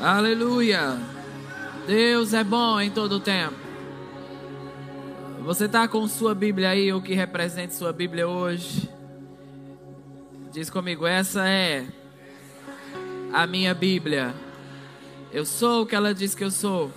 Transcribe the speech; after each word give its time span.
Aleluia. 0.00 0.98
Deus 1.86 2.34
é 2.34 2.42
bom 2.42 2.80
em 2.80 2.90
todo 2.90 3.16
o 3.16 3.20
tempo. 3.20 3.54
Você 5.40 5.66
está 5.66 5.86
com 5.86 6.06
sua 6.08 6.34
Bíblia 6.34 6.70
aí, 6.70 6.92
o 6.92 7.00
que 7.00 7.14
representa 7.14 7.72
sua 7.72 7.92
Bíblia 7.92 8.26
hoje? 8.26 8.88
Diz 10.52 10.68
comigo, 10.68 11.06
essa 11.06 11.46
é 11.48 11.86
a 13.32 13.46
minha 13.46 13.74
Bíblia. 13.74 14.34
Eu 15.32 15.44
sou 15.44 15.82
o 15.82 15.86
que 15.86 15.94
ela 15.94 16.14
diz 16.14 16.34
que 16.34 16.44
eu 16.44 16.50
sou. 16.50 16.90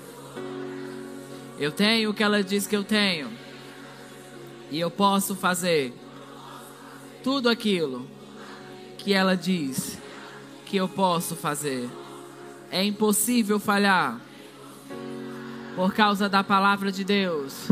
Eu 1.60 1.72
tenho 1.72 2.10
o 2.10 2.14
que 2.14 2.24
ela 2.24 2.44
diz 2.44 2.66
que 2.66 2.76
eu 2.76 2.84
tenho. 2.84 3.30
E 4.72 4.80
eu 4.80 4.90
posso 4.90 5.36
fazer 5.36 5.94
tudo 7.24 7.50
aquilo 7.50 8.08
que 8.98 9.14
ela 9.14 9.36
diz 9.36 9.98
que 10.66 10.78
eu 10.78 10.88
posso 10.88 11.36
fazer. 11.36 11.90
É 12.72 12.84
impossível 12.84 13.60
falhar 13.60 14.20
por 15.76 15.94
causa 15.94 16.28
da 16.28 16.44
palavra 16.44 16.92
de 16.92 17.04
Deus. 17.04 17.70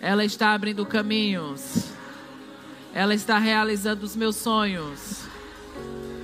Ela 0.00 0.24
está 0.24 0.52
abrindo 0.52 0.86
caminhos. 0.86 1.90
Ela 2.94 3.14
está 3.14 3.38
realizando 3.38 4.04
os 4.04 4.16
meus 4.16 4.36
sonhos. 4.36 5.24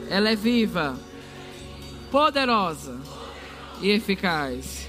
Ela 0.08 0.30
é 0.30 0.36
viva, 0.36 0.98
poderosa 2.10 2.98
e 3.80 3.90
eficaz. 3.90 4.88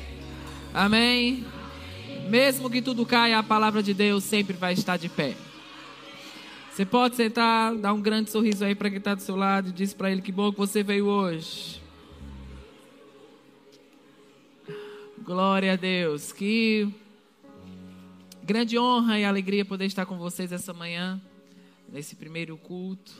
Amém. 0.74 1.46
Mesmo 2.30 2.70
que 2.70 2.82
tudo 2.82 3.06
caia, 3.06 3.40
a 3.40 3.44
palavra 3.44 3.82
de 3.82 3.94
Deus 3.94 4.24
sempre 4.24 4.56
vai 4.56 4.74
estar 4.74 4.98
de 4.98 5.10
pé. 5.10 5.36
Você 6.72 6.86
pode 6.86 7.16
sentar, 7.16 7.74
dar 7.76 7.94
um 7.94 8.02
grande 8.02 8.30
sorriso 8.30 8.64
aí 8.64 8.76
para 8.76 8.90
quem 8.90 9.00
está 9.00 9.16
do 9.16 9.22
seu 9.22 9.36
lado 9.36 9.70
e 9.70 9.72
diz 9.72 9.94
para 9.94 10.12
ele 10.12 10.22
que 10.22 10.32
bom 10.32 10.52
que 10.52 10.58
você 10.60 10.84
veio 10.84 11.08
hoje. 11.08 11.82
Glória 15.28 15.74
a 15.74 15.76
Deus. 15.76 16.32
Que 16.32 16.88
grande 18.42 18.80
honra 18.80 19.20
e 19.20 19.26
alegria 19.26 19.66
poder 19.66 19.84
estar 19.84 20.06
com 20.06 20.18
vocês 20.18 20.54
essa 20.54 20.74
manhã, 20.74 21.22
nesse 21.90 22.16
primeiro 22.16 22.56
culto. 22.56 23.12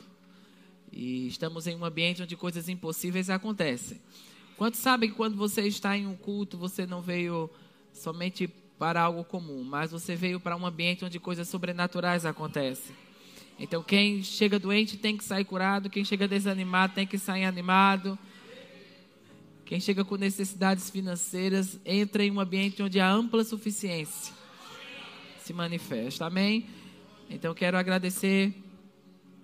E 0.90 1.26
estamos 1.26 1.66
em 1.66 1.76
um 1.76 1.84
ambiente 1.84 2.22
onde 2.22 2.34
coisas 2.34 2.66
impossíveis 2.66 3.28
acontecem. 3.28 4.00
Quantos 4.56 4.80
sabem 4.80 5.10
que 5.10 5.16
quando 5.16 5.36
você 5.36 5.60
está 5.66 5.98
em 5.98 6.06
um 6.06 6.16
culto, 6.16 6.56
você 6.56 6.86
não 6.86 7.02
veio 7.02 7.50
somente 7.92 8.48
para 8.78 9.02
algo 9.02 9.22
comum, 9.22 9.62
mas 9.62 9.90
você 9.90 10.16
veio 10.16 10.40
para 10.40 10.56
um 10.56 10.64
ambiente 10.64 11.04
onde 11.04 11.20
coisas 11.20 11.46
sobrenaturais 11.46 12.24
acontecem? 12.24 12.96
Então, 13.58 13.82
quem 13.82 14.22
chega 14.22 14.58
doente 14.58 14.96
tem 14.96 15.14
que 15.14 15.24
sair 15.24 15.44
curado, 15.44 15.90
quem 15.90 16.06
chega 16.06 16.26
desanimado 16.26 16.94
tem 16.94 17.06
que 17.06 17.18
sair 17.18 17.44
animado. 17.44 18.18
Quem 19.68 19.78
chega 19.78 20.02
com 20.02 20.16
necessidades 20.16 20.88
financeiras 20.88 21.78
entra 21.84 22.24
em 22.24 22.30
um 22.30 22.40
ambiente 22.40 22.82
onde 22.82 22.98
a 22.98 23.12
ampla 23.12 23.44
suficiência 23.44 24.34
se 25.40 25.52
manifesta. 25.52 26.24
Amém? 26.24 26.66
Então 27.28 27.52
quero 27.52 27.76
agradecer 27.76 28.54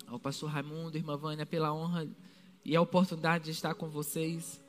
ao 0.07 0.19
pastor 0.19 0.49
Raimundo, 0.49 0.97
irmã 0.97 1.15
Vânia, 1.15 1.45
pela 1.45 1.75
honra 1.75 2.09
e 2.65 2.75
a 2.75 2.81
oportunidade 2.81 3.45
de 3.45 3.51
estar 3.51 3.75
com 3.75 3.91
vocês. 3.91 4.63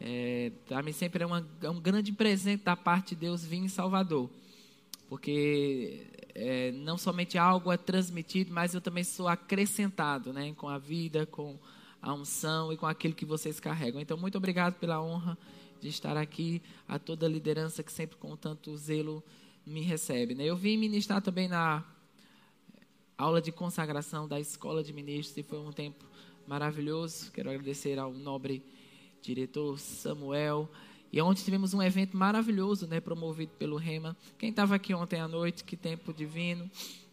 É, 0.00 0.52
Para 0.68 0.80
mim 0.80 0.92
sempre 0.92 1.24
é, 1.24 1.26
uma, 1.26 1.44
é, 1.60 1.68
um 1.68 1.80
grande 1.80 2.12
presente 2.12 2.62
da 2.62 2.76
parte 2.76 3.16
de 3.16 3.22
Deus 3.22 3.44
vir 3.44 3.58
em 3.58 3.68
Salvador. 3.68 4.30
Porque 5.08 6.06
é, 6.36 6.70
não 6.70 6.96
somente 6.96 7.36
algo 7.36 7.72
é 7.72 7.76
transmitido, 7.76 8.54
mas 8.54 8.74
eu 8.74 8.80
também 8.80 9.02
sou 9.02 9.26
acrescentado 9.26 10.32
né, 10.32 10.54
com 10.54 10.68
a 10.68 10.78
vida, 10.78 11.26
com 11.26 11.58
a 12.00 12.12
unção 12.14 12.72
e 12.72 12.76
com 12.76 12.86
aquilo 12.86 13.14
que 13.14 13.24
vocês 13.24 13.60
carregam. 13.60 14.00
Então, 14.00 14.16
muito 14.16 14.38
obrigado 14.38 14.74
pela 14.74 15.02
honra 15.02 15.36
de 15.80 15.88
estar 15.88 16.16
aqui, 16.16 16.62
a 16.86 16.98
toda 16.98 17.26
a 17.26 17.28
liderança 17.28 17.82
que 17.82 17.92
sempre 17.92 18.16
com 18.16 18.36
tanto 18.36 18.76
zelo 18.76 19.22
me 19.64 19.80
recebe. 19.80 20.34
Né? 20.34 20.44
Eu 20.44 20.56
vim 20.56 20.76
ministrar 20.76 21.22
também 21.22 21.48
na 21.48 21.84
aula 23.16 23.40
de 23.40 23.52
consagração 23.52 24.26
da 24.26 24.40
Escola 24.40 24.82
de 24.82 24.92
Ministros 24.92 25.36
e 25.36 25.42
foi 25.42 25.58
um 25.58 25.72
tempo 25.72 26.04
maravilhoso. 26.46 27.30
Quero 27.32 27.50
agradecer 27.50 27.98
ao 27.98 28.12
nobre 28.12 28.62
diretor 29.20 29.78
Samuel. 29.78 30.68
E 31.12 31.20
ontem 31.20 31.42
tivemos 31.42 31.74
um 31.74 31.82
evento 31.82 32.16
maravilhoso, 32.16 32.86
né, 32.86 33.00
promovido 33.00 33.52
pelo 33.58 33.76
Rema. 33.76 34.16
Quem 34.38 34.50
estava 34.50 34.74
aqui 34.74 34.94
ontem 34.94 35.20
à 35.20 35.26
noite, 35.26 35.64
que 35.64 35.76
tempo 35.76 36.12
divino. 36.12 36.70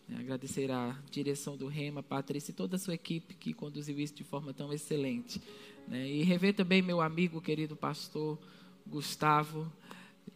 Né, 0.08 0.20
agradecer 0.20 0.72
a 0.72 0.98
direção 1.10 1.58
do 1.58 1.68
Rema, 1.68 2.04
Patrícia 2.04 2.52
e 2.52 2.56
toda 2.56 2.76
a 2.76 2.80
sua 2.80 2.94
equipe 2.94 3.34
que 3.34 3.54
conduziu 3.54 4.00
isso 4.00 4.14
de 4.14 4.24
forma 4.24 4.54
tão 4.54 4.72
excelente. 4.72 5.42
Né? 5.88 6.08
E 6.08 6.24
rever 6.24 6.54
também 6.54 6.82
meu 6.82 7.02
amigo, 7.02 7.42
querido 7.42 7.76
pastor 7.76 8.38
Gustavo. 8.86 9.72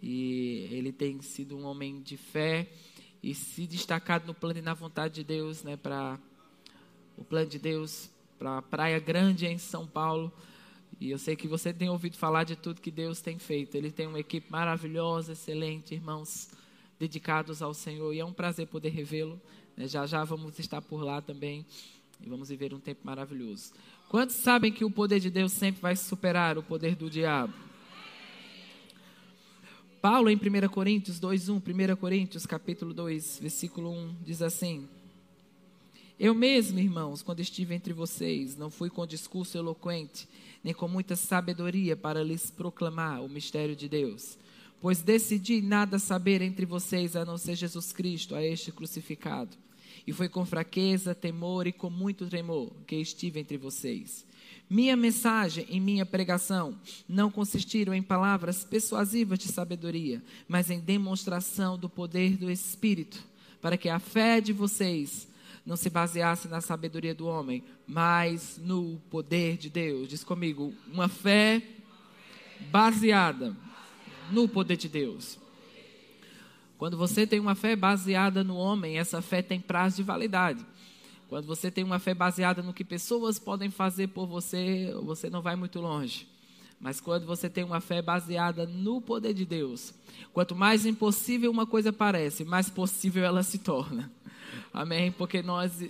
E 0.01 0.67
ele 0.71 0.91
tem 0.91 1.21
sido 1.21 1.57
um 1.57 1.65
homem 1.65 2.01
de 2.01 2.17
fé 2.17 2.67
e 3.21 3.33
se 3.33 3.67
destacado 3.67 4.25
no 4.25 4.33
plano 4.33 4.59
e 4.59 4.61
na 4.61 4.73
vontade 4.73 5.15
de 5.15 5.23
Deus, 5.23 5.63
né, 5.63 5.75
para 5.75 6.19
o 7.17 7.23
plano 7.23 7.49
de 7.49 7.59
Deus 7.59 8.09
para 8.39 8.59
a 8.59 8.61
Praia 8.61 8.97
Grande 8.99 9.45
em 9.45 9.57
São 9.57 9.85
Paulo. 9.85 10.31
E 10.99 11.11
eu 11.11 11.17
sei 11.17 11.35
que 11.35 11.47
você 11.47 11.73
tem 11.73 11.89
ouvido 11.89 12.17
falar 12.17 12.45
de 12.45 12.55
tudo 12.55 12.81
que 12.81 12.89
Deus 12.89 13.19
tem 13.21 13.37
feito. 13.37 13.75
Ele 13.75 13.91
tem 13.91 14.07
uma 14.07 14.19
equipe 14.19 14.49
maravilhosa, 14.49 15.33
excelente, 15.33 15.93
irmãos 15.93 16.49
dedicados 16.97 17.61
ao 17.61 17.73
Senhor. 17.73 18.13
E 18.13 18.19
é 18.19 18.25
um 18.25 18.33
prazer 18.33 18.67
poder 18.67 18.89
revê-lo. 18.89 19.39
Né? 19.79 19.87
Já 19.87 20.05
já 20.05 20.25
vamos 20.25 20.59
estar 20.59 20.81
por 20.81 21.01
lá 21.01 21.21
também 21.21 21.65
e 22.21 22.27
vamos 22.27 22.49
viver 22.49 22.73
um 22.73 22.79
tempo 22.81 22.99
maravilhoso. 23.05 23.71
Quantos 24.09 24.35
sabem 24.35 24.73
que 24.73 24.83
o 24.83 24.91
poder 24.91 25.21
de 25.21 25.29
Deus 25.29 25.53
sempre 25.53 25.81
vai 25.81 25.95
superar 25.95 26.57
o 26.57 26.63
poder 26.63 26.95
do 26.95 27.09
diabo? 27.09 27.53
Paulo 30.01 30.29
em 30.29 30.35
1 30.35 30.67
Coríntios 30.69 31.17
2:1, 31.19 31.93
1 31.93 31.95
Coríntios 31.95 32.45
capítulo 32.45 32.93
2, 32.93 33.39
versículo 33.39 33.89
1 33.91 34.15
diz 34.25 34.41
assim: 34.41 34.87
Eu 36.19 36.35
mesmo, 36.35 36.77
irmãos, 36.77 37.21
quando 37.21 37.39
estive 37.39 37.73
entre 37.73 37.93
vocês, 37.93 38.57
não 38.57 38.69
fui 38.69 38.89
com 38.89 39.07
discurso 39.07 39.57
eloquente, 39.57 40.27
nem 40.61 40.73
com 40.73 40.89
muita 40.89 41.15
sabedoria 41.15 41.95
para 41.95 42.21
lhes 42.21 42.51
proclamar 42.51 43.23
o 43.23 43.29
mistério 43.29 43.75
de 43.75 43.87
Deus, 43.87 44.37
pois 44.81 45.01
decidi 45.01 45.61
nada 45.61 45.99
saber 45.99 46.41
entre 46.41 46.65
vocês 46.65 47.15
a 47.15 47.23
não 47.23 47.37
ser 47.37 47.55
Jesus 47.55 47.93
Cristo, 47.93 48.35
a 48.35 48.43
este 48.43 48.71
crucificado. 48.73 49.68
E 50.05 50.13
foi 50.13 50.29
com 50.29 50.45
fraqueza, 50.45 51.15
temor 51.15 51.67
e 51.67 51.71
com 51.71 51.89
muito 51.89 52.27
tremor 52.27 52.71
que 52.87 52.95
estive 52.95 53.39
entre 53.39 53.57
vocês. 53.57 54.25
Minha 54.69 54.95
mensagem 54.95 55.65
e 55.67 55.79
minha 55.79 56.05
pregação 56.05 56.77
não 57.07 57.31
consistiram 57.31 57.93
em 57.93 58.03
palavras 58.03 58.63
persuasivas 58.63 59.39
de 59.39 59.47
sabedoria, 59.47 60.21
mas 60.47 60.69
em 60.69 60.79
demonstração 60.79 61.77
do 61.77 61.89
poder 61.89 62.37
do 62.37 62.51
Espírito, 62.51 63.23
para 63.61 63.77
que 63.77 63.89
a 63.89 63.97
fé 63.97 64.39
de 64.39 64.53
vocês 64.53 65.27
não 65.65 65.75
se 65.75 65.89
baseasse 65.89 66.47
na 66.47 66.61
sabedoria 66.61 67.15
do 67.15 67.27
homem, 67.27 67.63
mas 67.87 68.59
no 68.63 69.01
poder 69.09 69.57
de 69.57 69.69
Deus. 69.69 70.07
Diz 70.07 70.23
comigo, 70.23 70.73
uma 70.91 71.07
fé 71.07 71.61
baseada 72.71 73.55
no 74.31 74.47
poder 74.47 74.77
de 74.77 74.87
Deus. 74.87 75.39
Quando 76.79 76.95
você 76.95 77.27
tem 77.27 77.41
uma 77.41 77.55
fé 77.55 77.75
baseada 77.75 78.41
no 78.41 78.55
homem, 78.55 78.97
essa 78.97 79.21
fé 79.21 79.41
tem 79.41 79.59
prazo 79.59 79.97
de 79.97 80.03
validade. 80.03 80.65
Quando 81.27 81.45
você 81.45 81.69
tem 81.69 81.83
uma 81.83 81.99
fé 81.99 82.13
baseada 82.13 82.63
no 82.63 82.73
que 82.73 82.85
pessoas 82.85 83.37
podem 83.37 83.69
fazer 83.69 84.07
por 84.07 84.25
você, 84.25 84.89
você 85.03 85.29
não 85.29 85.41
vai 85.41 85.57
muito 85.57 85.81
longe. 85.81 86.25
Mas 86.79 87.01
quando 87.01 87.25
você 87.25 87.49
tem 87.49 87.65
uma 87.65 87.81
fé 87.81 88.01
baseada 88.01 88.65
no 88.65 89.01
poder 89.01 89.33
de 89.33 89.45
Deus, 89.45 89.93
quanto 90.31 90.55
mais 90.55 90.85
impossível 90.85 91.51
uma 91.51 91.67
coisa 91.67 91.91
parece, 91.91 92.45
mais 92.45 92.69
possível 92.69 93.25
ela 93.25 93.43
se 93.43 93.57
torna. 93.57 94.09
Amém? 94.71 95.11
Porque 95.11 95.41
nós 95.41 95.83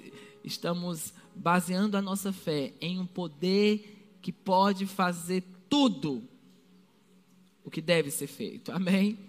estamos 0.44 1.14
baseando 1.36 1.98
a 1.98 2.02
nossa 2.02 2.34
fé 2.34 2.74
em 2.82 2.98
um 2.98 3.06
poder 3.06 4.18
que 4.24 4.32
pode 4.32 4.88
fazer 4.88 5.44
tudo 5.70 6.24
o 7.64 7.70
que 7.70 7.80
deve 7.80 8.10
ser 8.10 8.26
feito. 8.26 8.72
Amém? 8.72 9.29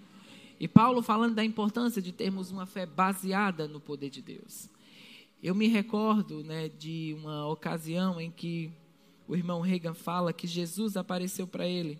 E 0.60 0.68
Paulo 0.68 1.00
falando 1.00 1.34
da 1.34 1.42
importância 1.42 2.02
de 2.02 2.12
termos 2.12 2.50
uma 2.50 2.66
fé 2.66 2.84
baseada 2.84 3.66
no 3.66 3.80
poder 3.80 4.10
de 4.10 4.20
Deus. 4.20 4.68
Eu 5.42 5.54
me 5.54 5.66
recordo 5.68 6.44
né, 6.44 6.68
de 6.68 7.16
uma 7.18 7.48
ocasião 7.48 8.20
em 8.20 8.30
que 8.30 8.70
o 9.26 9.34
irmão 9.34 9.62
Reagan 9.62 9.94
fala 9.94 10.34
que 10.34 10.46
Jesus 10.46 10.98
apareceu 10.98 11.46
para 11.46 11.66
ele. 11.66 11.98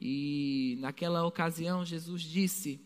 E 0.00 0.78
naquela 0.80 1.26
ocasião 1.26 1.84
Jesus 1.84 2.22
disse: 2.22 2.80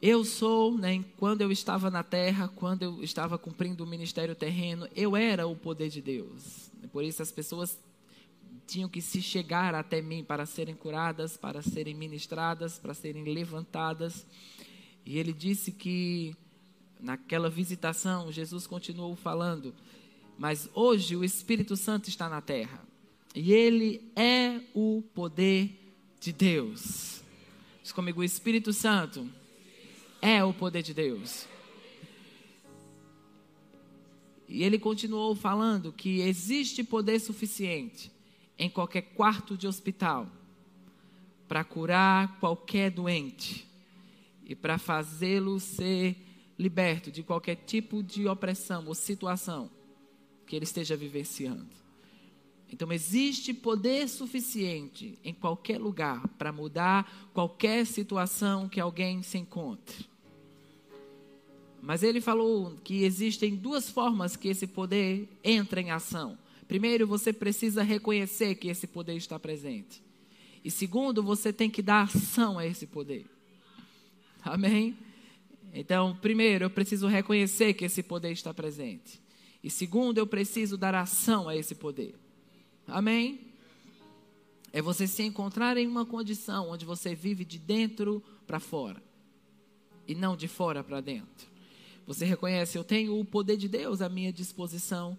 Eu 0.00 0.24
sou, 0.24 0.78
né, 0.78 1.04
quando 1.18 1.42
eu 1.42 1.52
estava 1.52 1.90
na 1.90 2.02
terra, 2.02 2.48
quando 2.48 2.82
eu 2.82 3.04
estava 3.04 3.36
cumprindo 3.36 3.84
o 3.84 3.86
ministério 3.86 4.34
terreno, 4.34 4.88
eu 4.96 5.14
era 5.14 5.46
o 5.46 5.54
poder 5.54 5.90
de 5.90 6.00
Deus. 6.00 6.70
Por 6.90 7.04
isso 7.04 7.20
as 7.20 7.30
pessoas 7.30 7.78
tinham 8.66 8.88
que 8.88 9.02
se 9.02 9.20
chegar 9.20 9.74
até 9.74 10.00
mim 10.00 10.22
para 10.22 10.46
serem 10.46 10.74
curadas, 10.74 11.36
para 11.36 11.60
serem 11.60 11.94
ministradas, 11.94 12.78
para 12.78 12.94
serem 12.94 13.24
levantadas. 13.24 14.24
E 15.04 15.18
ele 15.18 15.32
disse 15.32 15.72
que 15.72 16.36
naquela 17.00 17.50
visitação, 17.50 18.30
Jesus 18.30 18.66
continuou 18.66 19.16
falando: 19.16 19.74
Mas 20.38 20.70
hoje 20.72 21.16
o 21.16 21.24
Espírito 21.24 21.76
Santo 21.76 22.08
está 22.08 22.28
na 22.28 22.40
terra. 22.40 22.80
E 23.34 23.52
ele 23.52 24.10
é 24.14 24.60
o 24.74 25.02
poder 25.14 25.70
de 26.20 26.32
Deus. 26.32 27.22
Diz 27.82 27.92
comigo, 27.92 28.20
o 28.20 28.24
Espírito 28.24 28.72
Santo 28.72 29.28
é 30.20 30.44
o 30.44 30.52
poder 30.52 30.82
de 30.82 30.92
Deus. 30.92 31.46
E 34.48 34.64
ele 34.64 34.78
continuou 34.78 35.34
falando 35.34 35.92
que 35.92 36.20
existe 36.20 36.82
poder 36.82 37.20
suficiente 37.20 38.10
em 38.60 38.68
qualquer 38.68 39.00
quarto 39.00 39.56
de 39.56 39.66
hospital 39.66 40.28
para 41.48 41.64
curar 41.64 42.38
qualquer 42.38 42.90
doente 42.90 43.66
e 44.44 44.54
para 44.54 44.76
fazê-lo 44.76 45.58
ser 45.58 46.14
liberto 46.58 47.10
de 47.10 47.22
qualquer 47.22 47.56
tipo 47.56 48.02
de 48.02 48.28
opressão 48.28 48.86
ou 48.86 48.94
situação 48.94 49.70
que 50.46 50.54
ele 50.54 50.64
esteja 50.64 50.94
vivenciando. 50.94 51.70
Então, 52.70 52.92
existe 52.92 53.54
poder 53.54 54.06
suficiente 54.08 55.18
em 55.24 55.32
qualquer 55.32 55.80
lugar 55.80 56.28
para 56.36 56.52
mudar 56.52 57.30
qualquer 57.32 57.86
situação 57.86 58.68
que 58.68 58.78
alguém 58.78 59.22
se 59.22 59.38
encontre. 59.38 60.06
Mas 61.82 62.02
ele 62.02 62.20
falou 62.20 62.76
que 62.84 63.04
existem 63.04 63.56
duas 63.56 63.88
formas 63.88 64.36
que 64.36 64.48
esse 64.48 64.66
poder 64.66 65.28
entra 65.42 65.80
em 65.80 65.90
ação. 65.90 66.38
Primeiro, 66.70 67.04
você 67.04 67.32
precisa 67.32 67.82
reconhecer 67.82 68.54
que 68.54 68.68
esse 68.68 68.86
poder 68.86 69.16
está 69.16 69.40
presente. 69.40 70.00
E 70.64 70.70
segundo, 70.70 71.20
você 71.20 71.52
tem 71.52 71.68
que 71.68 71.82
dar 71.82 72.02
ação 72.02 72.60
a 72.60 72.64
esse 72.64 72.86
poder. 72.86 73.26
Amém? 74.40 74.96
Então, 75.74 76.14
primeiro, 76.22 76.66
eu 76.66 76.70
preciso 76.70 77.08
reconhecer 77.08 77.74
que 77.74 77.84
esse 77.84 78.04
poder 78.04 78.30
está 78.30 78.54
presente. 78.54 79.20
E 79.64 79.68
segundo, 79.68 80.18
eu 80.18 80.28
preciso 80.28 80.76
dar 80.76 80.94
ação 80.94 81.48
a 81.48 81.56
esse 81.56 81.74
poder. 81.74 82.14
Amém? 82.86 83.40
É 84.72 84.80
você 84.80 85.08
se 85.08 85.24
encontrar 85.24 85.76
em 85.76 85.88
uma 85.88 86.06
condição 86.06 86.70
onde 86.70 86.84
você 86.84 87.16
vive 87.16 87.44
de 87.44 87.58
dentro 87.58 88.22
para 88.46 88.60
fora 88.60 89.02
e 90.06 90.14
não 90.14 90.36
de 90.36 90.46
fora 90.46 90.84
para 90.84 91.00
dentro. 91.00 91.48
Você 92.06 92.24
reconhece, 92.24 92.78
eu 92.78 92.84
tenho 92.84 93.18
o 93.18 93.24
poder 93.24 93.56
de 93.56 93.66
Deus 93.66 94.00
à 94.00 94.08
minha 94.08 94.32
disposição, 94.32 95.18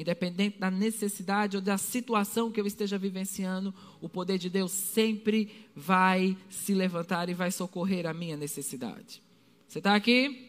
independente 0.00 0.58
da 0.58 0.70
necessidade 0.70 1.56
ou 1.56 1.62
da 1.62 1.76
situação 1.78 2.50
que 2.50 2.60
eu 2.60 2.66
esteja 2.66 2.98
vivenciando, 2.98 3.74
o 4.00 4.08
poder 4.08 4.38
de 4.38 4.48
Deus 4.48 4.72
sempre 4.72 5.50
vai 5.74 6.36
se 6.48 6.74
levantar 6.74 7.28
e 7.28 7.34
vai 7.34 7.50
socorrer 7.50 8.06
a 8.06 8.14
minha 8.14 8.36
necessidade. 8.36 9.22
Você 9.66 9.78
está 9.78 9.94
aqui? 9.94 10.48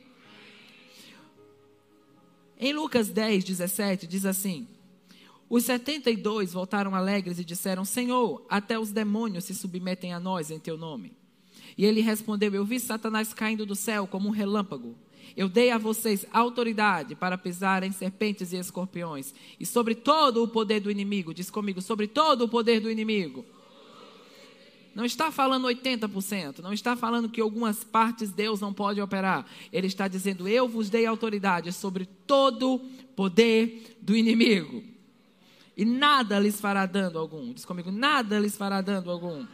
Em 2.58 2.74
Lucas 2.74 3.10
10, 3.10 3.44
17, 3.44 4.06
diz 4.06 4.26
assim: 4.26 4.68
Os 5.50 5.64
setenta 5.66 6.12
e 6.12 6.18
dois 6.18 6.54
voltaram 6.54 6.94
alegres 6.94 7.40
e 7.40 7.46
disseram: 7.46 7.86
Senhor, 7.86 8.46
até 8.50 8.78
os 8.78 8.92
demônios 8.92 9.46
se 9.46 9.56
submetem 9.56 10.14
a 10.14 10.20
nós 10.20 10.52
em 10.52 10.60
teu 10.60 10.78
nome. 10.78 11.14
E 11.78 11.86
ele 11.86 12.02
respondeu: 12.02 12.54
Eu 12.54 12.66
vi 12.66 12.80
Satanás 12.80 13.34
caindo 13.34 13.66
do 13.66 13.76
céu 13.76 14.06
como 14.06 14.28
um 14.28 14.32
relâmpago. 14.32 14.98
Eu 15.36 15.50
dei 15.50 15.72
a 15.72 15.78
vocês 15.78 16.26
autoridade 16.32 17.16
para 17.16 17.38
pisar 17.38 17.84
em 17.84 17.92
serpentes 17.92 18.54
e 18.54 18.58
escorpiões 18.58 19.34
e 19.60 19.66
sobre 19.66 19.96
todo 19.96 20.44
o 20.44 20.48
poder 20.48 20.80
do 20.80 20.92
inimigo. 20.92 21.34
Diz 21.34 21.50
comigo, 21.50 21.82
sobre 21.82 22.08
todo 22.08 22.44
o 22.44 22.50
poder 22.50 22.80
do 22.80 22.90
inimigo. 22.90 23.46
Não 24.94 25.06
está 25.06 25.32
falando 25.32 25.68
80%, 25.68 26.60
não 26.60 26.74
está 26.74 26.96
falando 26.96 27.30
que 27.30 27.40
algumas 27.40 27.84
partes 27.84 28.32
Deus 28.32 28.60
não 28.60 28.74
pode 28.74 29.00
operar. 29.00 29.46
Ele 29.72 29.88
está 29.88 30.08
dizendo: 30.08 30.48
Eu 30.48 30.68
vos 30.68 30.90
dei 30.90 31.06
autoridade 31.06 31.72
sobre 31.72 32.06
todo 32.06 32.76
o 32.76 32.80
poder 33.16 33.98
do 34.02 34.16
inimigo. 34.16 34.84
E 35.78 35.86
nada 35.86 36.38
lhes 36.40 36.60
fará 36.60 36.86
dano 36.86 37.20
algum. 37.20 37.54
Diz 37.54 37.64
comigo: 37.64 37.92
Nada 37.92 38.40
lhes 38.40 38.58
fará 38.58 38.82
dano 38.82 39.10
algum. 39.10 39.46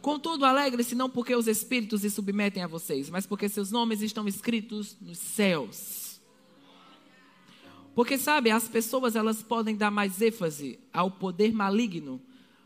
Contudo, 0.00 0.46
alegre-se 0.46 0.94
não 0.94 1.10
porque 1.10 1.34
os 1.34 1.46
espíritos 1.46 2.00
se 2.00 2.10
submetem 2.10 2.62
a 2.62 2.66
vocês, 2.66 3.10
mas 3.10 3.26
porque 3.26 3.48
seus 3.48 3.70
nomes 3.70 4.00
estão 4.00 4.26
escritos 4.26 4.96
nos 5.00 5.18
céus. 5.18 6.20
Porque 7.94 8.16
sabe, 8.16 8.50
as 8.50 8.66
pessoas 8.66 9.14
elas 9.14 9.42
podem 9.42 9.76
dar 9.76 9.90
mais 9.90 10.22
ênfase 10.22 10.78
ao 10.92 11.10
poder 11.10 11.52
maligno 11.52 12.20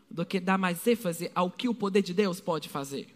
do 0.09 0.25
que 0.25 0.39
dar 0.39 0.57
mais 0.57 0.85
ênfase 0.87 1.29
ao 1.35 1.51
que 1.51 1.67
o 1.67 1.73
poder 1.73 2.01
de 2.01 2.13
Deus 2.13 2.39
pode 2.39 2.69
fazer. 2.69 3.13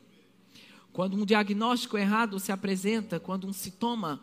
Quando 0.92 1.16
um 1.16 1.26
diagnóstico 1.26 1.98
errado 1.98 2.40
se 2.40 2.52
apresenta, 2.52 3.20
quando 3.22 3.48
um 3.48 3.54
sintoma 3.54 4.20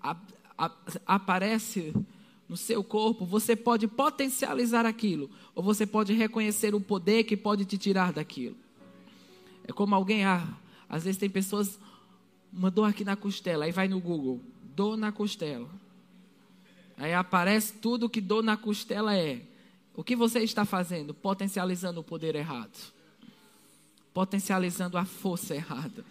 a, 0.00 0.16
a, 0.58 0.70
aparece 1.06 1.94
no 2.48 2.56
seu 2.56 2.82
corpo, 2.82 3.24
você 3.24 3.54
pode 3.54 3.86
potencializar 3.86 4.84
aquilo, 4.84 5.30
ou 5.54 5.62
você 5.62 5.86
pode 5.86 6.12
reconhecer 6.14 6.74
o 6.74 6.80
poder 6.80 7.24
que 7.24 7.36
pode 7.36 7.64
te 7.64 7.78
tirar 7.78 8.12
daquilo. 8.12 8.56
É 9.64 9.72
como 9.72 9.94
alguém, 9.94 10.24
ah, 10.24 10.46
às 10.88 11.04
vezes 11.04 11.18
tem 11.18 11.30
pessoas, 11.30 11.78
uma 12.52 12.70
dor 12.70 12.84
aqui 12.84 13.04
na 13.04 13.16
costela, 13.16 13.64
aí 13.64 13.72
vai 13.72 13.88
no 13.88 14.00
Google, 14.00 14.40
dor 14.74 14.96
na 14.96 15.12
costela. 15.12 15.68
Aí 16.96 17.14
aparece 17.14 17.74
tudo 17.74 18.08
que 18.08 18.20
dor 18.20 18.42
na 18.42 18.56
costela 18.56 19.16
é. 19.16 19.42
O 19.94 20.02
que 20.02 20.16
você 20.16 20.40
está 20.40 20.64
fazendo? 20.64 21.12
Potencializando 21.12 22.00
o 22.00 22.04
poder 22.04 22.34
errado. 22.34 22.92
Potencializando 24.14 24.96
a 24.96 25.04
força 25.04 25.54
errada. 25.54 26.04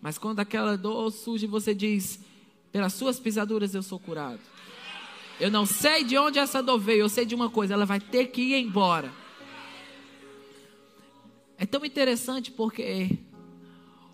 Mas 0.00 0.16
quando 0.16 0.40
aquela 0.40 0.76
dor 0.76 1.10
surge, 1.10 1.46
você 1.46 1.74
diz: 1.74 2.20
pelas 2.72 2.92
suas 2.92 3.18
pisaduras 3.18 3.74
eu 3.74 3.82
sou 3.82 3.98
curado. 3.98 4.40
Eu 5.40 5.50
não 5.50 5.64
sei 5.64 6.02
de 6.02 6.18
onde 6.18 6.38
essa 6.38 6.62
dor 6.62 6.78
veio, 6.78 7.00
eu 7.00 7.08
sei 7.08 7.24
de 7.24 7.34
uma 7.34 7.48
coisa, 7.48 7.74
ela 7.74 7.86
vai 7.86 8.00
ter 8.00 8.26
que 8.26 8.42
ir 8.42 8.60
embora. 8.60 9.12
É 11.58 11.66
tão 11.66 11.84
interessante 11.84 12.52
porque 12.52 13.18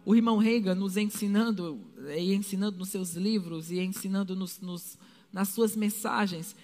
o 0.02 0.16
irmão 0.16 0.38
Reagan 0.38 0.74
nos 0.74 0.96
ensinando, 0.96 1.78
e 2.16 2.34
ensinando 2.34 2.78
nos 2.78 2.88
seus 2.88 3.14
livros, 3.14 3.70
e 3.70 3.78
ensinando 3.80 4.34
nos, 4.34 4.60
nos, 4.60 4.98
nas 5.30 5.50
suas 5.50 5.76
mensagens, 5.76 6.56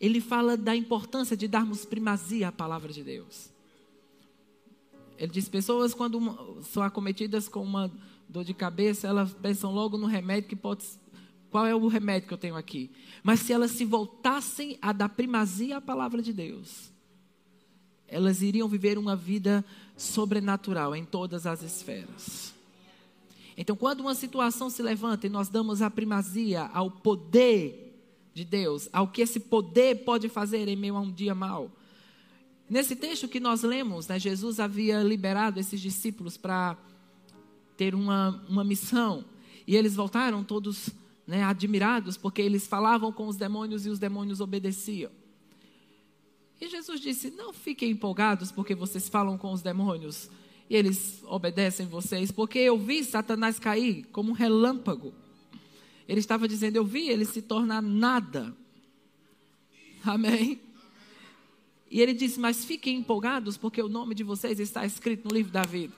ele 0.00 0.20
fala 0.20 0.56
da 0.56 0.76
importância 0.76 1.36
de 1.36 1.48
darmos 1.48 1.84
primazia 1.84 2.48
à 2.48 2.52
palavra 2.52 2.92
de 2.92 3.02
Deus. 3.02 3.50
Ele 5.16 5.32
diz: 5.32 5.48
pessoas, 5.48 5.92
quando 5.92 6.62
são 6.62 6.84
acometidas 6.84 7.48
com 7.48 7.62
uma 7.62 7.90
dor 8.28 8.44
de 8.44 8.54
cabeça, 8.54 9.08
elas 9.08 9.32
pensam 9.34 9.72
logo 9.72 9.98
no 9.98 10.06
remédio 10.06 10.48
que 10.48 10.56
pode. 10.56 10.84
Qual 11.50 11.66
é 11.66 11.74
o 11.74 11.88
remédio 11.88 12.28
que 12.28 12.34
eu 12.34 12.38
tenho 12.38 12.54
aqui? 12.54 12.92
Mas 13.24 13.40
se 13.40 13.52
elas 13.52 13.72
se 13.72 13.84
voltassem 13.84 14.78
a 14.80 14.92
dar 14.92 15.08
primazia 15.08 15.78
à 15.78 15.80
palavra 15.80 16.22
de 16.22 16.32
Deus, 16.32 16.92
elas 18.08 18.42
iriam 18.42 18.68
viver 18.68 18.98
uma 18.98 19.14
vida 19.14 19.64
sobrenatural 19.96 20.96
em 20.96 21.04
todas 21.04 21.46
as 21.46 21.62
esferas. 21.62 22.54
Então, 23.56 23.74
quando 23.74 24.00
uma 24.00 24.14
situação 24.14 24.70
se 24.70 24.82
levanta 24.82 25.26
e 25.26 25.30
nós 25.30 25.48
damos 25.48 25.82
a 25.82 25.90
primazia 25.90 26.70
ao 26.72 26.90
poder 26.90 27.88
de 28.32 28.44
Deus, 28.44 28.88
ao 28.92 29.08
que 29.08 29.20
esse 29.20 29.40
poder 29.40 30.04
pode 30.04 30.28
fazer 30.28 30.68
em 30.68 30.76
meio 30.76 30.96
a 30.96 31.00
um 31.00 31.10
dia 31.10 31.34
mau. 31.34 31.70
Nesse 32.70 32.94
texto 32.94 33.26
que 33.26 33.40
nós 33.40 33.62
lemos, 33.62 34.06
né, 34.06 34.18
Jesus 34.18 34.60
havia 34.60 35.02
liberado 35.02 35.58
esses 35.58 35.80
discípulos 35.80 36.36
para 36.36 36.76
ter 37.76 37.94
uma, 37.94 38.44
uma 38.48 38.62
missão. 38.62 39.24
E 39.66 39.74
eles 39.74 39.96
voltaram 39.96 40.44
todos 40.44 40.90
né, 41.26 41.42
admirados, 41.42 42.16
porque 42.16 42.40
eles 42.40 42.66
falavam 42.66 43.12
com 43.12 43.26
os 43.26 43.36
demônios 43.36 43.86
e 43.86 43.90
os 43.90 43.98
demônios 43.98 44.40
obedeciam. 44.40 45.10
E 46.60 46.68
Jesus 46.68 47.00
disse: 47.00 47.30
Não 47.30 47.52
fiquem 47.52 47.90
empolgados 47.90 48.50
porque 48.50 48.74
vocês 48.74 49.08
falam 49.08 49.38
com 49.38 49.52
os 49.52 49.62
demônios 49.62 50.30
e 50.68 50.76
eles 50.76 51.22
obedecem 51.24 51.86
vocês, 51.86 52.30
porque 52.30 52.58
eu 52.58 52.78
vi 52.78 53.02
Satanás 53.02 53.58
cair 53.58 54.04
como 54.12 54.30
um 54.30 54.34
relâmpago. 54.34 55.14
Ele 56.08 56.20
estava 56.20 56.46
dizendo: 56.46 56.76
Eu 56.76 56.84
vi 56.84 57.08
ele 57.08 57.24
se 57.24 57.40
tornar 57.40 57.82
nada. 57.82 58.54
Amém? 60.04 60.60
E 61.90 62.00
ele 62.00 62.12
disse: 62.12 62.38
Mas 62.38 62.64
fiquem 62.64 62.96
empolgados, 62.96 63.56
porque 63.56 63.80
o 63.82 63.88
nome 63.88 64.14
de 64.14 64.22
vocês 64.22 64.60
está 64.60 64.84
escrito 64.84 65.28
no 65.28 65.34
livro 65.34 65.52
da 65.52 65.62
vida. 65.62 65.94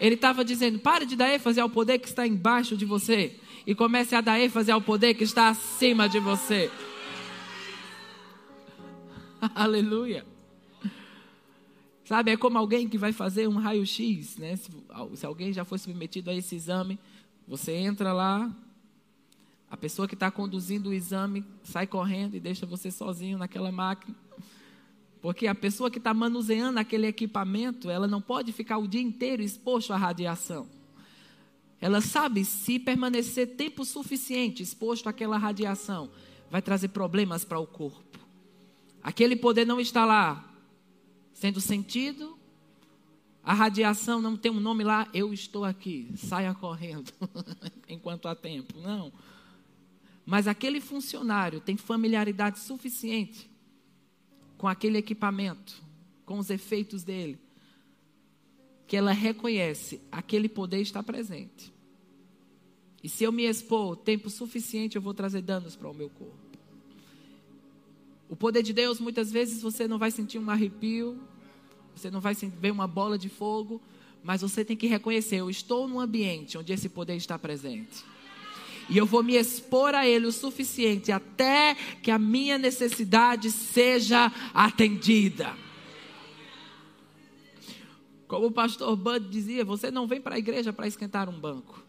Ele 0.00 0.14
estava 0.14 0.44
dizendo: 0.44 0.78
Pare 0.78 1.06
de 1.06 1.14
dar 1.14 1.32
ênfase 1.32 1.60
ao 1.60 1.70
poder 1.70 1.98
que 1.98 2.08
está 2.08 2.26
embaixo 2.26 2.76
de 2.76 2.84
você. 2.84 3.36
E 3.66 3.74
comece 3.74 4.14
a 4.14 4.20
dar 4.20 4.40
ênfase 4.40 4.70
ao 4.70 4.80
poder 4.80 5.14
que 5.14 5.24
está 5.24 5.48
acima 5.48 6.08
de 6.08 6.18
você. 6.18 6.70
Aleluia. 9.54 10.24
Sabe, 12.04 12.30
é 12.30 12.36
como 12.36 12.56
alguém 12.56 12.88
que 12.88 12.96
vai 12.96 13.12
fazer 13.12 13.46
um 13.46 13.56
raio-x, 13.56 14.38
né? 14.38 14.56
Se, 14.56 14.70
se 15.14 15.26
alguém 15.26 15.52
já 15.52 15.64
foi 15.64 15.78
submetido 15.78 16.30
a 16.30 16.34
esse 16.34 16.56
exame, 16.56 16.98
você 17.46 17.72
entra 17.72 18.12
lá, 18.12 18.50
a 19.70 19.76
pessoa 19.76 20.08
que 20.08 20.14
está 20.14 20.30
conduzindo 20.30 20.88
o 20.88 20.94
exame 20.94 21.44
sai 21.62 21.86
correndo 21.86 22.34
e 22.34 22.40
deixa 22.40 22.64
você 22.64 22.90
sozinho 22.90 23.36
naquela 23.36 23.70
máquina. 23.70 24.16
Porque 25.20 25.46
a 25.46 25.54
pessoa 25.54 25.90
que 25.90 25.98
está 25.98 26.14
manuseando 26.14 26.78
aquele 26.78 27.06
equipamento, 27.06 27.90
ela 27.90 28.06
não 28.08 28.22
pode 28.22 28.52
ficar 28.52 28.78
o 28.78 28.88
dia 28.88 29.02
inteiro 29.02 29.42
exposto 29.42 29.92
à 29.92 29.96
radiação. 29.96 30.66
Ela 31.80 32.00
sabe 32.00 32.44
se 32.44 32.78
permanecer 32.78 33.56
tempo 33.56 33.84
suficiente 33.84 34.62
exposto 34.62 35.08
àquela 35.08 35.36
radiação, 35.36 36.10
vai 36.50 36.62
trazer 36.62 36.88
problemas 36.88 37.44
para 37.44 37.58
o 37.58 37.66
corpo. 37.66 38.27
Aquele 39.08 39.36
poder 39.36 39.66
não 39.66 39.80
está 39.80 40.04
lá 40.04 40.52
sendo 41.32 41.62
sentido, 41.62 42.38
a 43.42 43.54
radiação 43.54 44.20
não 44.20 44.36
tem 44.36 44.52
um 44.52 44.60
nome 44.60 44.84
lá, 44.84 45.08
eu 45.14 45.32
estou 45.32 45.64
aqui, 45.64 46.12
saia 46.14 46.52
correndo, 46.52 47.10
enquanto 47.88 48.28
há 48.28 48.34
tempo. 48.34 48.78
Não. 48.78 49.10
Mas 50.26 50.46
aquele 50.46 50.78
funcionário 50.78 51.58
tem 51.58 51.74
familiaridade 51.74 52.58
suficiente 52.58 53.50
com 54.58 54.68
aquele 54.68 54.98
equipamento, 54.98 55.82
com 56.26 56.38
os 56.38 56.50
efeitos 56.50 57.02
dele, 57.02 57.38
que 58.86 58.94
ela 58.94 59.12
reconhece 59.12 60.02
aquele 60.12 60.50
poder 60.50 60.82
está 60.82 61.02
presente. 61.02 61.72
E 63.02 63.08
se 63.08 63.24
eu 63.24 63.32
me 63.32 63.44
expor 63.44 63.96
tempo 63.96 64.28
suficiente, 64.28 64.96
eu 64.96 65.02
vou 65.02 65.14
trazer 65.14 65.40
danos 65.40 65.74
para 65.74 65.88
o 65.88 65.94
meu 65.94 66.10
corpo. 66.10 66.47
O 68.28 68.36
poder 68.36 68.62
de 68.62 68.72
Deus, 68.72 69.00
muitas 69.00 69.32
vezes 69.32 69.62
você 69.62 69.88
não 69.88 69.98
vai 69.98 70.10
sentir 70.10 70.38
um 70.38 70.50
arrepio, 70.50 71.18
você 71.94 72.10
não 72.10 72.20
vai 72.20 72.34
ver 72.34 72.70
uma 72.70 72.86
bola 72.86 73.16
de 73.18 73.28
fogo, 73.28 73.80
mas 74.22 74.42
você 74.42 74.64
tem 74.64 74.76
que 74.76 74.86
reconhecer: 74.86 75.36
eu 75.36 75.48
estou 75.48 75.88
num 75.88 75.98
ambiente 75.98 76.58
onde 76.58 76.72
esse 76.72 76.88
poder 76.88 77.16
está 77.16 77.38
presente. 77.38 78.04
E 78.90 78.96
eu 78.96 79.04
vou 79.04 79.22
me 79.22 79.34
expor 79.36 79.94
a 79.94 80.06
ele 80.06 80.26
o 80.26 80.32
suficiente 80.32 81.12
até 81.12 81.74
que 82.02 82.10
a 82.10 82.18
minha 82.18 82.56
necessidade 82.56 83.50
seja 83.50 84.32
atendida. 84.54 85.54
Como 88.26 88.46
o 88.46 88.52
pastor 88.52 88.96
Bud 88.96 89.28
dizia, 89.28 89.64
você 89.64 89.90
não 89.90 90.06
vem 90.06 90.20
para 90.20 90.36
a 90.36 90.38
igreja 90.38 90.72
para 90.72 90.86
esquentar 90.86 91.28
um 91.28 91.38
banco. 91.38 91.82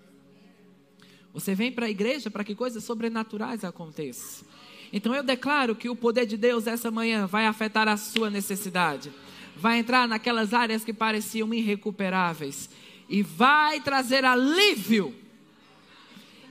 Você 1.34 1.54
vem 1.54 1.72
para 1.72 1.86
a 1.86 1.90
igreja 1.90 2.30
para 2.30 2.44
que 2.44 2.56
coisas 2.56 2.84
sobrenaturais 2.84 3.64
aconteçam. 3.64 4.48
Então 4.92 5.14
eu 5.14 5.24
declaro 5.24 5.76
que 5.76 5.90
o 5.90 5.96
poder 5.96 6.26
de 6.26 6.38
Deus 6.38 6.68
essa 6.68 6.90
manhã 6.90 7.28
vai 7.28 7.46
afetar 7.46 7.88
a 7.88 7.98
sua 7.98 8.30
necessidade. 8.30 9.12
Vai 9.56 9.80
entrar 9.80 10.08
naquelas 10.08 10.54
áreas 10.54 10.84
que 10.84 10.94
pareciam 10.94 11.54
irrecuperáveis 11.54 12.70
e 13.08 13.22
vai 13.22 13.80
trazer 13.82 14.24
alívio 14.26 15.14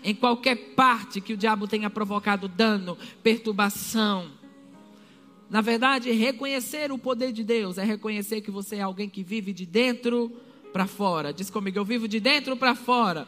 em 0.03 0.15
qualquer 0.15 0.57
parte 0.75 1.21
que 1.21 1.33
o 1.33 1.37
diabo 1.37 1.67
tenha 1.67 1.91
provocado 1.91 2.49
dano, 2.49 2.97
perturbação. 3.23 4.31
Na 5.51 5.61
verdade, 5.61 6.11
reconhecer 6.13 6.93
o 6.93 6.99
poder 6.99 7.33
de 7.33 7.43
Deus 7.43 7.79
é 7.79 7.85
reconhecer 7.85 8.41
que 8.43 8.51
você 8.51 8.77
é 8.77 8.83
alguém 8.83 9.09
que 9.09 9.23
vive 9.23 9.53
de 9.53 9.65
dentro 9.65 10.31
para 10.73 10.87
fora. 10.87 11.33
Diz 11.33 11.49
comigo, 11.49 11.79
eu 11.79 11.85
vivo 11.85 12.07
de 12.07 12.21
dentro 12.21 12.57
para 12.57 12.75
fora. 12.75 13.27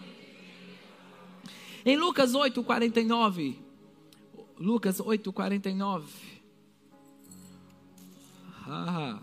Em 1.84 1.96
Lucas 1.96 2.34
8, 2.34 2.62
49. 2.62 3.69
Lucas 4.60 5.00
8, 5.00 5.32
49. 5.32 6.12
Ah. 8.68 9.22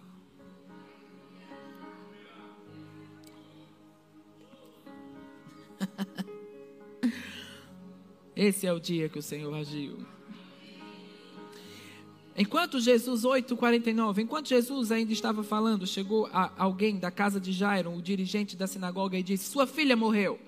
Esse 8.35 8.65
é 8.65 8.73
o 8.73 8.79
dia 8.79 9.07
que 9.09 9.19
o 9.19 9.21
Senhor 9.21 9.53
agiu. 9.53 9.99
Enquanto 12.35 12.79
Jesus, 12.79 13.21
8,49, 13.21 14.23
enquanto 14.23 14.47
Jesus 14.47 14.91
ainda 14.91 15.13
estava 15.13 15.43
falando, 15.43 15.85
chegou 15.85 16.27
alguém 16.57 16.97
da 16.97 17.11
casa 17.11 17.39
de 17.39 17.51
Jairo, 17.51 17.93
o 17.93 18.01
dirigente 18.01 18.57
da 18.57 18.65
sinagoga, 18.65 19.15
e 19.19 19.21
disse: 19.21 19.51
Sua 19.51 19.67
filha 19.67 19.95
morreu. 19.95 20.39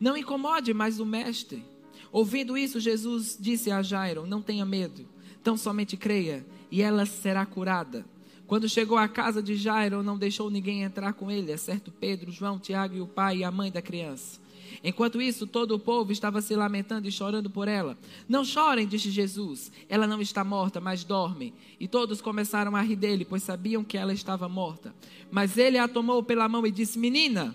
Não 0.00 0.16
incomode 0.16 0.72
mais 0.72 0.98
o 0.98 1.04
mestre. 1.04 1.75
Ouvindo 2.12 2.56
isso, 2.56 2.80
Jesus 2.80 3.36
disse 3.38 3.70
a 3.70 3.82
Jairo: 3.82 4.26
Não 4.26 4.42
tenha 4.42 4.64
medo, 4.64 5.06
tão 5.42 5.56
somente 5.56 5.96
creia, 5.96 6.46
e 6.70 6.82
ela 6.82 7.06
será 7.06 7.44
curada. 7.44 8.04
Quando 8.46 8.68
chegou 8.68 8.96
à 8.96 9.08
casa 9.08 9.42
de 9.42 9.56
Jairo, 9.56 10.02
não 10.02 10.16
deixou 10.16 10.48
ninguém 10.50 10.82
entrar 10.82 11.12
com 11.14 11.30
ele, 11.30 11.50
exceto 11.50 11.90
Pedro, 11.90 12.30
João, 12.30 12.58
Tiago 12.58 12.94
e 12.94 13.00
o 13.00 13.06
pai 13.06 13.38
e 13.38 13.44
a 13.44 13.50
mãe 13.50 13.72
da 13.72 13.82
criança. 13.82 14.40
Enquanto 14.82 15.20
isso, 15.20 15.46
todo 15.46 15.74
o 15.74 15.78
povo 15.78 16.12
estava 16.12 16.40
se 16.40 16.54
lamentando 16.54 17.08
e 17.08 17.12
chorando 17.12 17.50
por 17.50 17.66
ela. 17.66 17.96
Não 18.28 18.44
chorem, 18.44 18.86
disse 18.86 19.10
Jesus. 19.10 19.72
Ela 19.88 20.06
não 20.06 20.20
está 20.20 20.44
morta, 20.44 20.80
mas 20.80 21.04
dorme. 21.04 21.54
E 21.80 21.88
todos 21.88 22.20
começaram 22.20 22.76
a 22.76 22.82
rir 22.82 22.96
dele, 22.96 23.24
pois 23.24 23.42
sabiam 23.42 23.82
que 23.82 23.96
ela 23.96 24.12
estava 24.12 24.48
morta. 24.48 24.94
Mas 25.30 25.56
ele 25.58 25.78
a 25.78 25.88
tomou 25.88 26.22
pela 26.22 26.48
mão 26.48 26.66
e 26.66 26.70
disse: 26.70 26.98
Menina, 26.98 27.54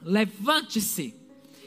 levante-se. 0.00 1.14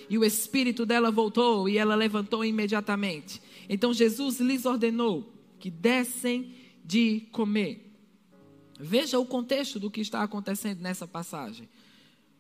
E 0.09 0.17
o 0.17 0.24
espírito 0.24 0.85
dela 0.85 1.12
voltou 1.12 1.67
e 1.67 1.77
ela 1.77 1.95
levantou 1.95 2.43
imediatamente. 2.45 3.41
Então 3.67 3.93
Jesus 3.93 4.39
lhes 4.39 4.65
ordenou 4.65 5.33
que 5.59 5.69
dessem 5.69 6.53
de 6.83 7.21
comer. 7.31 7.91
Veja 8.79 9.17
o 9.17 9.25
contexto 9.25 9.79
do 9.79 9.89
que 9.89 10.01
está 10.01 10.21
acontecendo 10.21 10.81
nessa 10.81 11.07
passagem. 11.07 11.67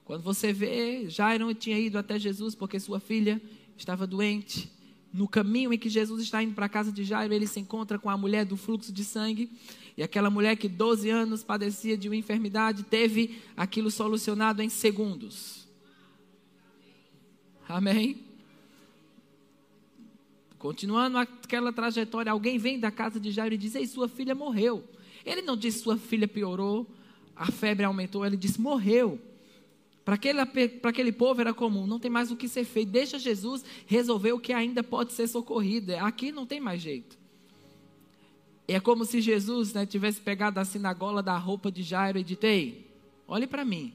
Quando 0.03 0.21
você 0.21 0.53
vê, 0.53 1.09
Jairo 1.09 1.51
tinha 1.53 1.79
ido 1.79 1.97
até 1.97 2.19
Jesus 2.19 2.53
porque 2.53 2.79
sua 2.79 2.99
filha 2.99 3.41
estava 3.75 4.05
doente. 4.05 4.71
No 5.11 5.27
caminho 5.27 5.73
em 5.73 5.77
que 5.77 5.89
Jesus 5.89 6.21
está 6.21 6.43
indo 6.43 6.53
para 6.53 6.65
a 6.65 6.69
casa 6.69 6.91
de 6.91 7.03
Jairo, 7.03 7.33
ele 7.33 7.47
se 7.47 7.59
encontra 7.59 7.97
com 7.97 8.09
a 8.09 8.17
mulher 8.17 8.45
do 8.45 8.57
fluxo 8.57 8.91
de 8.91 9.03
sangue. 9.03 9.49
E 9.97 10.03
aquela 10.03 10.29
mulher 10.29 10.57
que 10.57 10.67
12 10.67 11.09
anos 11.09 11.43
padecia 11.43 11.97
de 11.97 12.09
uma 12.09 12.17
enfermidade, 12.17 12.83
teve 12.83 13.41
aquilo 13.55 13.89
solucionado 13.89 14.61
em 14.61 14.67
segundos. 14.69 15.64
Amém? 17.67 18.23
Continuando 20.57 21.17
aquela 21.17 21.71
trajetória, 21.71 22.31
alguém 22.31 22.57
vem 22.57 22.79
da 22.79 22.91
casa 22.91 23.19
de 23.19 23.31
Jairo 23.31 23.55
e 23.55 23.57
diz: 23.57 23.75
Ei, 23.75 23.85
sua 23.85 24.07
filha 24.07 24.33
morreu. 24.33 24.83
Ele 25.25 25.41
não 25.41 25.57
disse 25.57 25.79
sua 25.79 25.97
filha 25.97 26.27
piorou, 26.27 26.87
a 27.35 27.51
febre 27.51 27.85
aumentou, 27.85 28.25
ele 28.25 28.37
disse 28.37 28.61
morreu. 28.61 29.19
Para 30.03 30.15
aquele, 30.15 30.45
para 30.45 30.91
aquele 30.91 31.11
povo 31.11 31.41
era 31.41 31.53
comum, 31.53 31.87
não 31.87 31.99
tem 31.99 32.11
mais 32.11 32.31
o 32.31 32.35
que 32.35 32.47
ser 32.47 32.63
feito. 32.63 32.91
Deixa 32.91 33.17
Jesus 33.17 33.65
resolver 33.87 34.33
o 34.33 34.39
que 34.39 34.53
ainda 34.53 34.83
pode 34.83 35.13
ser 35.13 35.27
socorrido. 35.27 35.95
Aqui 35.95 36.31
não 36.31 36.45
tem 36.45 36.59
mais 36.59 36.81
jeito. 36.81 37.17
É 38.67 38.79
como 38.79 39.03
se 39.03 39.19
Jesus 39.19 39.73
né, 39.73 39.85
tivesse 39.85 40.21
pegado 40.21 40.59
a 40.59 40.65
sinagola 40.65 41.21
da 41.21 41.37
roupa 41.37 41.71
de 41.71 41.81
Jairo 41.81 42.19
e 42.19 42.23
dito: 42.23 42.43
Ei, 42.43 42.87
olhe 43.27 43.47
para 43.47 43.65
mim. 43.65 43.93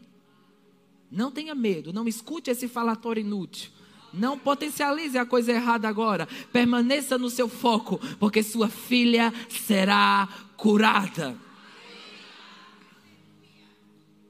Não 1.11 1.31
tenha 1.31 1.55
medo, 1.55 1.93
não 1.93 2.07
escute 2.07 2.51
esse 2.51 2.69
falatório 2.69 3.21
inútil. 3.21 3.71
Não 4.13 4.39
potencialize 4.39 5.17
a 5.17 5.27
coisa 5.27 5.53
errada 5.53 5.89
agora. 5.89 6.27
Permaneça 6.53 7.17
no 7.17 7.31
seu 7.31 7.49
foco, 7.49 7.99
porque 8.19 8.43
sua 8.43 8.69
filha 8.69 9.33
será 9.49 10.29
curada. 10.57 11.37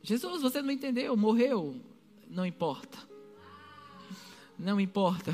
Jesus, 0.02 0.42
você 0.42 0.60
não 0.62 0.70
entendeu, 0.70 1.16
morreu. 1.16 1.76
Não 2.28 2.44
importa. 2.44 2.98
Não 4.58 4.80
importa. 4.80 5.32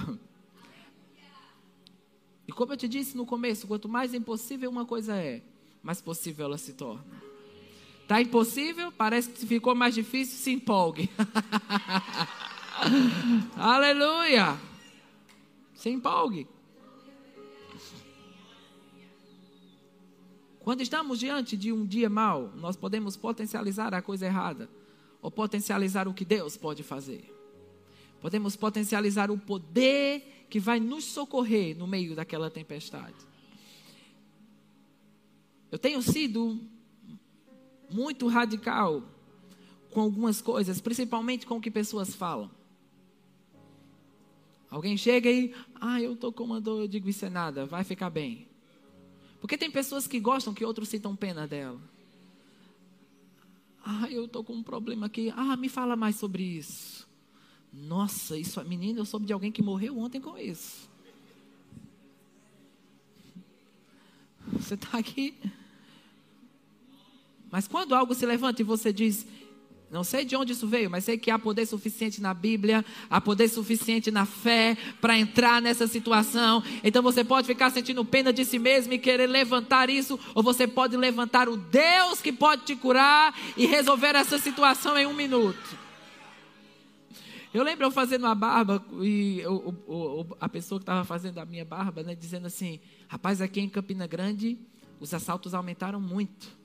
E 2.46 2.52
como 2.52 2.72
eu 2.72 2.76
te 2.76 2.86
disse 2.86 3.16
no 3.16 3.26
começo, 3.26 3.66
quanto 3.66 3.88
mais 3.88 4.14
impossível 4.14 4.70
uma 4.70 4.84
coisa 4.84 5.16
é, 5.16 5.42
mais 5.82 6.00
possível 6.00 6.46
ela 6.46 6.58
se 6.58 6.74
torna. 6.74 7.15
Tá 8.06 8.22
impossível? 8.22 8.92
Parece 8.92 9.30
que 9.30 9.46
ficou 9.46 9.74
mais 9.74 9.94
difícil, 9.94 10.38
se 10.38 10.52
empolgue. 10.52 11.10
Aleluia! 13.56 14.56
Se 15.74 15.90
empolgue. 15.90 16.46
Quando 20.60 20.80
estamos 20.80 21.18
diante 21.18 21.56
de 21.56 21.72
um 21.72 21.84
dia 21.84 22.08
mau, 22.08 22.52
nós 22.56 22.76
podemos 22.76 23.16
potencializar 23.16 23.92
a 23.94 24.02
coisa 24.02 24.26
errada 24.26 24.68
ou 25.20 25.30
potencializar 25.30 26.06
o 26.06 26.14
que 26.14 26.24
Deus 26.24 26.56
pode 26.56 26.82
fazer. 26.82 27.32
Podemos 28.20 28.56
potencializar 28.56 29.30
o 29.30 29.38
poder 29.38 30.46
que 30.48 30.60
vai 30.60 30.80
nos 30.80 31.04
socorrer 31.04 31.76
no 31.76 31.86
meio 31.86 32.14
daquela 32.14 32.50
tempestade. 32.50 33.14
Eu 35.70 35.78
tenho 35.78 36.00
sido 36.02 36.60
muito 37.96 38.28
radical 38.28 39.02
com 39.90 40.02
algumas 40.02 40.42
coisas, 40.42 40.78
principalmente 40.78 41.46
com 41.46 41.56
o 41.56 41.60
que 41.60 41.70
pessoas 41.70 42.14
falam. 42.14 42.50
Alguém 44.70 44.98
chega 44.98 45.30
e, 45.30 45.54
ah, 45.80 46.00
eu 46.02 46.12
estou 46.12 46.30
com 46.30 46.44
uma 46.44 46.60
dor, 46.60 46.82
eu 46.82 46.88
digo, 46.88 47.08
isso 47.08 47.24
é 47.24 47.30
nada, 47.30 47.64
vai 47.64 47.82
ficar 47.82 48.10
bem. 48.10 48.46
Porque 49.40 49.56
tem 49.56 49.70
pessoas 49.70 50.06
que 50.06 50.20
gostam 50.20 50.52
que 50.52 50.64
outros 50.64 50.90
sintam 50.90 51.16
pena 51.16 51.46
dela. 51.46 51.80
Ah, 53.82 54.10
eu 54.10 54.26
estou 54.26 54.44
com 54.44 54.52
um 54.52 54.62
problema 54.62 55.06
aqui. 55.06 55.32
Ah, 55.34 55.56
me 55.56 55.68
fala 55.68 55.96
mais 55.96 56.16
sobre 56.16 56.42
isso. 56.42 57.08
Nossa, 57.72 58.36
isso, 58.36 58.62
menina, 58.64 58.98
eu 58.98 59.04
soube 59.06 59.24
de 59.24 59.32
alguém 59.32 59.52
que 59.52 59.62
morreu 59.62 59.98
ontem 59.98 60.20
com 60.20 60.36
isso. 60.36 60.90
Você 64.52 64.74
está 64.74 64.98
aqui. 64.98 65.34
Mas 67.56 67.66
quando 67.66 67.94
algo 67.94 68.14
se 68.14 68.26
levanta 68.26 68.60
e 68.60 68.64
você 68.66 68.92
diz, 68.92 69.26
Não 69.90 70.04
sei 70.04 70.26
de 70.26 70.36
onde 70.36 70.52
isso 70.52 70.66
veio, 70.66 70.90
mas 70.90 71.04
sei 71.04 71.16
que 71.16 71.30
há 71.30 71.38
poder 71.38 71.64
suficiente 71.64 72.20
na 72.20 72.34
Bíblia, 72.34 72.84
há 73.08 73.18
poder 73.18 73.48
suficiente 73.48 74.10
na 74.10 74.26
fé 74.26 74.76
para 75.00 75.18
entrar 75.18 75.62
nessa 75.62 75.86
situação. 75.86 76.62
Então 76.84 77.02
você 77.02 77.24
pode 77.24 77.46
ficar 77.46 77.70
sentindo 77.70 78.04
pena 78.04 78.30
de 78.30 78.44
si 78.44 78.58
mesmo 78.58 78.92
e 78.92 78.98
querer 78.98 79.26
levantar 79.26 79.88
isso, 79.88 80.20
ou 80.34 80.42
você 80.42 80.66
pode 80.66 80.98
levantar 80.98 81.48
o 81.48 81.56
Deus 81.56 82.20
que 82.20 82.30
pode 82.30 82.66
te 82.66 82.76
curar 82.76 83.34
e 83.56 83.64
resolver 83.64 84.14
essa 84.14 84.38
situação 84.38 84.98
em 84.98 85.06
um 85.06 85.14
minuto. 85.14 85.78
Eu 87.54 87.64
lembro 87.64 87.86
eu 87.86 87.90
fazendo 87.90 88.24
uma 88.24 88.34
barba 88.34 88.84
e 89.00 89.40
eu, 89.40 90.26
a 90.38 90.46
pessoa 90.46 90.78
que 90.78 90.82
estava 90.82 91.06
fazendo 91.06 91.38
a 91.38 91.46
minha 91.46 91.64
barba, 91.64 92.02
né, 92.02 92.14
dizendo 92.14 92.48
assim: 92.48 92.80
rapaz, 93.08 93.40
aqui 93.40 93.62
em 93.62 93.68
Campina 93.70 94.06
Grande 94.06 94.58
os 95.00 95.14
assaltos 95.14 95.54
aumentaram 95.54 95.98
muito. 95.98 96.55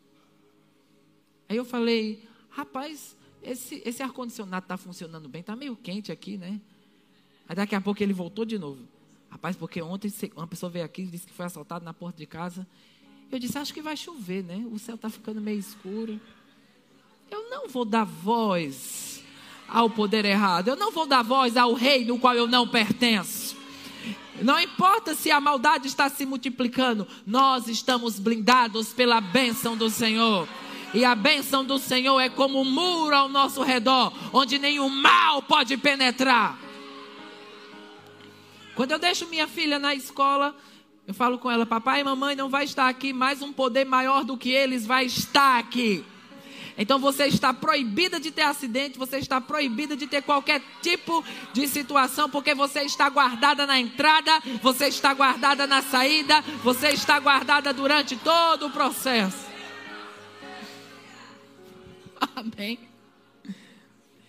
Aí 1.51 1.57
eu 1.57 1.65
falei: 1.65 2.23
rapaz, 2.49 3.13
esse, 3.43 3.81
esse 3.83 4.01
ar-condicionado 4.01 4.63
está 4.63 4.77
funcionando 4.77 5.27
bem, 5.27 5.41
está 5.41 5.53
meio 5.53 5.75
quente 5.75 6.09
aqui, 6.09 6.37
né? 6.37 6.61
Aí 7.45 7.53
daqui 7.53 7.75
a 7.75 7.81
pouco 7.81 8.01
ele 8.01 8.13
voltou 8.13 8.45
de 8.45 8.57
novo. 8.57 8.87
Rapaz, 9.29 9.57
porque 9.57 9.81
ontem 9.81 10.09
uma 10.33 10.47
pessoa 10.47 10.69
veio 10.69 10.85
aqui 10.85 11.01
e 11.01 11.07
disse 11.07 11.27
que 11.27 11.33
foi 11.33 11.45
assaltado 11.45 11.83
na 11.83 11.93
porta 11.93 12.17
de 12.17 12.25
casa. 12.25 12.65
Eu 13.29 13.37
disse: 13.37 13.57
acho 13.57 13.73
que 13.73 13.81
vai 13.81 13.97
chover, 13.97 14.45
né? 14.45 14.65
O 14.71 14.79
céu 14.79 14.95
está 14.95 15.09
ficando 15.09 15.41
meio 15.41 15.59
escuro. 15.59 16.21
Eu 17.29 17.49
não 17.49 17.67
vou 17.67 17.83
dar 17.83 18.05
voz 18.05 19.21
ao 19.67 19.89
poder 19.89 20.23
errado. 20.23 20.69
Eu 20.69 20.77
não 20.77 20.89
vou 20.89 21.05
dar 21.05 21.21
voz 21.21 21.57
ao 21.57 21.73
rei 21.73 22.05
no 22.05 22.17
qual 22.17 22.33
eu 22.33 22.47
não 22.47 22.65
pertenço. 22.65 23.57
Não 24.41 24.57
importa 24.57 25.13
se 25.15 25.29
a 25.29 25.41
maldade 25.41 25.87
está 25.87 26.07
se 26.07 26.25
multiplicando, 26.25 27.05
nós 27.27 27.67
estamos 27.67 28.19
blindados 28.19 28.93
pela 28.93 29.19
bênção 29.19 29.75
do 29.75 29.89
Senhor. 29.89 30.47
E 30.93 31.05
a 31.05 31.15
bênção 31.15 31.63
do 31.63 31.79
Senhor 31.79 32.19
é 32.19 32.29
como 32.29 32.59
um 32.61 32.65
muro 32.65 33.15
ao 33.15 33.29
nosso 33.29 33.61
redor, 33.61 34.11
onde 34.33 34.59
nenhum 34.59 34.89
mal 34.89 35.41
pode 35.41 35.77
penetrar. 35.77 36.59
Quando 38.75 38.91
eu 38.91 38.99
deixo 38.99 39.27
minha 39.27 39.47
filha 39.47 39.79
na 39.79 39.95
escola, 39.95 40.55
eu 41.07 41.13
falo 41.13 41.37
com 41.37 41.49
ela: 41.49 41.65
Papai 41.65 42.01
e 42.01 42.03
mamãe 42.03 42.35
não 42.35 42.49
vai 42.49 42.65
estar 42.65 42.89
aqui, 42.89 43.13
mas 43.13 43.41
um 43.41 43.53
poder 43.53 43.85
maior 43.85 44.23
do 44.23 44.37
que 44.37 44.49
eles 44.49 44.85
vai 44.85 45.05
estar 45.05 45.59
aqui. 45.59 46.03
Então 46.77 46.97
você 46.99 47.25
está 47.25 47.53
proibida 47.53 48.19
de 48.19 48.31
ter 48.31 48.43
acidente, 48.43 48.97
você 48.97 49.17
está 49.17 49.39
proibida 49.39 49.95
de 49.95 50.07
ter 50.07 50.23
qualquer 50.23 50.61
tipo 50.81 51.23
de 51.53 51.67
situação, 51.67 52.29
porque 52.29 52.55
você 52.55 52.81
está 52.81 53.09
guardada 53.09 53.67
na 53.67 53.79
entrada, 53.79 54.41
você 54.61 54.87
está 54.87 55.13
guardada 55.13 55.67
na 55.67 55.81
saída, 55.81 56.41
você 56.63 56.89
está 56.89 57.19
guardada 57.19 57.73
durante 57.73 58.15
todo 58.15 58.67
o 58.67 58.71
processo. 58.71 59.50
Amém. 62.35 62.79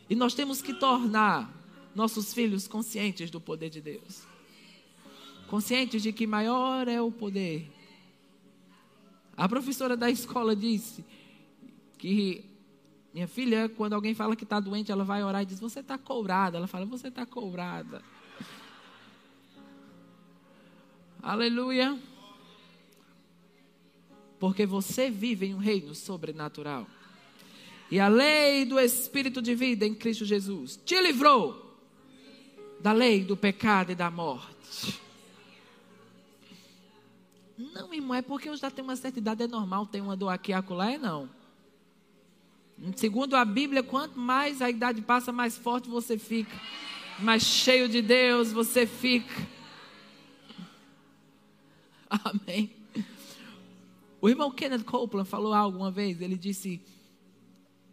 E 0.08 0.14
nós 0.14 0.34
temos 0.34 0.60
que 0.60 0.74
tornar 0.74 1.52
nossos 1.94 2.32
filhos 2.32 2.66
conscientes 2.66 3.30
do 3.30 3.40
poder 3.40 3.70
de 3.70 3.80
Deus. 3.80 4.26
Conscientes 5.48 6.02
de 6.02 6.12
que 6.12 6.26
maior 6.26 6.88
é 6.88 7.00
o 7.00 7.10
poder. 7.10 7.70
A 9.36 9.48
professora 9.48 9.96
da 9.96 10.10
escola 10.10 10.56
disse: 10.56 11.04
que 12.02 12.44
minha 13.14 13.28
filha, 13.28 13.68
quando 13.68 13.92
alguém 13.92 14.12
fala 14.12 14.34
que 14.34 14.42
está 14.42 14.58
doente, 14.58 14.90
ela 14.90 15.04
vai 15.04 15.22
orar 15.22 15.42
e 15.42 15.46
diz: 15.46 15.60
Você 15.60 15.78
está 15.78 15.96
courada. 15.96 16.56
Ela 16.56 16.66
fala: 16.66 16.84
Você 16.86 17.06
está 17.06 17.24
courada. 17.24 18.02
Aleluia. 21.22 21.96
Porque 24.40 24.66
você 24.66 25.08
vive 25.08 25.46
em 25.46 25.54
um 25.54 25.58
reino 25.58 25.94
sobrenatural. 25.94 26.88
E 27.92 28.00
a 28.00 28.08
lei 28.08 28.64
do 28.64 28.80
Espírito 28.80 29.42
de 29.42 29.54
vida 29.54 29.84
em 29.84 29.94
Cristo 29.94 30.24
Jesus 30.24 30.80
te 30.82 30.98
livrou 30.98 31.76
da 32.80 32.90
lei 32.90 33.22
do 33.22 33.36
pecado 33.36 33.92
e 33.92 33.94
da 33.94 34.10
morte. 34.10 34.98
Não, 37.58 37.92
irmão, 37.92 38.16
é 38.16 38.22
porque 38.22 38.48
eu 38.48 38.56
já 38.56 38.70
tenho 38.70 38.88
uma 38.88 38.96
certa 38.96 39.18
idade, 39.18 39.42
é 39.42 39.46
normal 39.46 39.84
ter 39.84 40.00
uma 40.00 40.16
dor 40.16 40.30
aqui 40.30 40.52
e 40.52 40.54
acolá, 40.54 40.90
é 40.90 40.96
não. 40.96 41.28
Segundo 42.96 43.36
a 43.36 43.44
Bíblia, 43.44 43.82
quanto 43.82 44.18
mais 44.18 44.62
a 44.62 44.70
idade 44.70 45.02
passa, 45.02 45.30
mais 45.30 45.58
forte 45.58 45.90
você 45.90 46.16
fica. 46.16 46.58
Mais 47.18 47.42
cheio 47.42 47.90
de 47.90 48.00
Deus 48.00 48.52
você 48.52 48.86
fica. 48.86 49.46
Amém. 52.08 52.72
O 54.18 54.30
irmão 54.30 54.50
Kenneth 54.50 54.84
Copeland 54.84 55.28
falou 55.28 55.52
algo 55.52 55.76
uma 55.76 55.90
vez. 55.90 56.22
Ele 56.22 56.38
disse: 56.38 56.80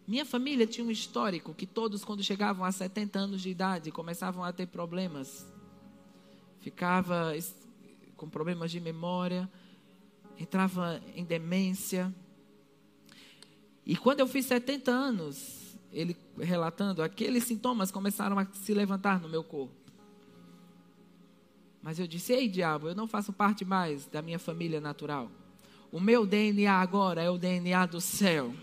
Minha 0.06 0.24
família 0.24 0.66
tinha 0.66 0.86
um 0.86 0.90
histórico 0.90 1.54
que 1.54 1.66
todos, 1.66 2.04
quando 2.04 2.22
chegavam 2.22 2.64
a 2.64 2.72
70 2.72 3.18
anos 3.18 3.42
de 3.42 3.50
idade, 3.50 3.90
começavam 3.90 4.42
a 4.42 4.52
ter 4.52 4.66
problemas. 4.66 5.46
Ficava 6.60 7.32
com 8.16 8.28
problemas 8.28 8.70
de 8.70 8.80
memória, 8.80 9.48
entrava 10.38 11.00
em 11.14 11.24
demência. 11.24 12.14
E 13.86 13.96
quando 13.96 14.20
eu 14.20 14.26
fiz 14.26 14.46
70 14.46 14.90
anos, 14.90 15.76
ele 15.92 16.16
relatando, 16.38 17.02
aqueles 17.02 17.44
sintomas 17.44 17.90
começaram 17.90 18.38
a 18.38 18.46
se 18.46 18.74
levantar 18.74 19.20
no 19.20 19.28
meu 19.28 19.42
corpo. 19.42 19.74
Mas 21.82 21.98
eu 21.98 22.06
disse: 22.06 22.32
Ei, 22.32 22.48
diabo, 22.48 22.88
eu 22.88 22.94
não 22.94 23.06
faço 23.06 23.32
parte 23.32 23.64
mais 23.64 24.06
da 24.06 24.20
minha 24.20 24.38
família 24.38 24.80
natural. 24.80 25.30
O 25.90 25.98
meu 25.98 26.26
DNA 26.26 26.72
agora 26.72 27.22
é 27.22 27.30
o 27.30 27.38
DNA 27.38 27.86
do 27.86 28.00
céu. 28.00 28.54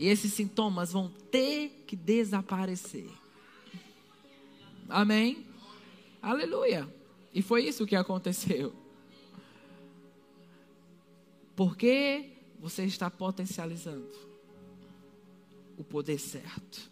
E 0.00 0.08
esses 0.08 0.32
sintomas 0.32 0.92
vão 0.92 1.10
ter 1.30 1.84
que 1.86 1.94
desaparecer. 1.94 3.10
Amém? 4.88 5.46
Aleluia. 6.22 6.88
E 7.34 7.42
foi 7.42 7.66
isso 7.66 7.86
que 7.86 7.94
aconteceu. 7.94 8.72
Porque 11.54 12.30
você 12.58 12.84
está 12.84 13.10
potencializando 13.10 14.10
o 15.76 15.84
poder 15.84 16.18
certo. 16.18 16.90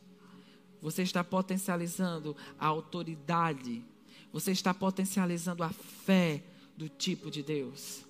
Você 0.82 1.02
está 1.02 1.24
potencializando 1.24 2.36
a 2.58 2.66
autoridade. 2.66 3.82
Você 4.30 4.52
está 4.52 4.74
potencializando 4.74 5.62
a 5.62 5.70
fé 5.70 6.42
do 6.76 6.90
tipo 6.90 7.30
de 7.30 7.42
Deus. 7.42 8.04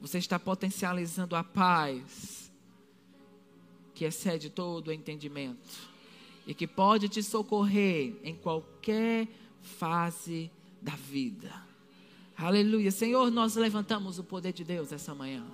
Você 0.00 0.18
está 0.18 0.38
potencializando 0.38 1.34
a 1.34 1.42
paz 1.42 2.49
que 4.00 4.06
excede 4.06 4.48
todo 4.48 4.88
o 4.88 4.92
entendimento 4.92 5.78
e 6.46 6.54
que 6.54 6.66
pode 6.66 7.06
te 7.06 7.22
socorrer 7.22 8.14
em 8.24 8.34
qualquer 8.34 9.28
fase 9.60 10.50
da 10.80 10.92
vida. 10.92 11.52
Aleluia. 12.34 12.90
Senhor, 12.90 13.30
nós 13.30 13.56
levantamos 13.56 14.18
o 14.18 14.24
poder 14.24 14.54
de 14.54 14.64
Deus 14.64 14.90
essa 14.90 15.14
manhã. 15.14 15.44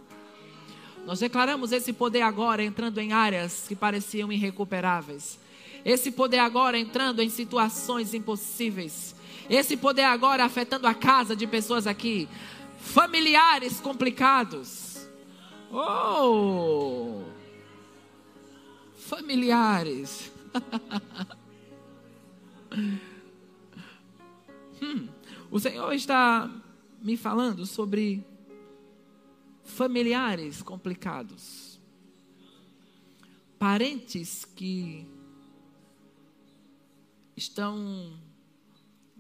Nós 1.05 1.19
declaramos 1.19 1.73
esse 1.73 1.93
poder 1.93 2.23
agora 2.23 2.63
entrando 2.63 2.99
em 2.99 3.13
áreas 3.13 3.67
que 3.67 3.75
pareciam 3.75 4.31
irrecuperáveis. 4.31 5.41
Esse 5.85 6.13
poder 6.13 6.39
agora 6.39 6.79
entrando 6.79 7.21
em 7.21 7.29
situações 7.29 8.15
impossíveis. 8.15 9.17
Esse 9.51 9.77
poder 9.77 10.05
agora 10.05 10.45
afetando 10.45 10.87
a 10.87 10.95
casa 10.95 11.35
de 11.35 11.49
pessoas 11.49 11.85
aqui. 11.85 12.29
Familiares 12.79 13.81
complicados. 13.81 15.05
Oh! 15.73 17.36
Familiares. 19.07 20.33
hum, 24.83 25.09
o 25.49 25.61
Senhor 25.61 25.93
está 25.93 26.51
me 27.01 27.17
falando 27.17 27.65
sobre 27.67 28.27
familiares 29.63 30.61
complicados, 30.61 31.79
parentes 33.61 34.45
que 34.45 35.07
estão 37.37 38.13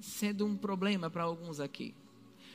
sendo 0.01 0.47
um 0.47 0.57
problema 0.57 1.09
para 1.09 1.23
alguns 1.23 1.61
aqui. 1.61 1.95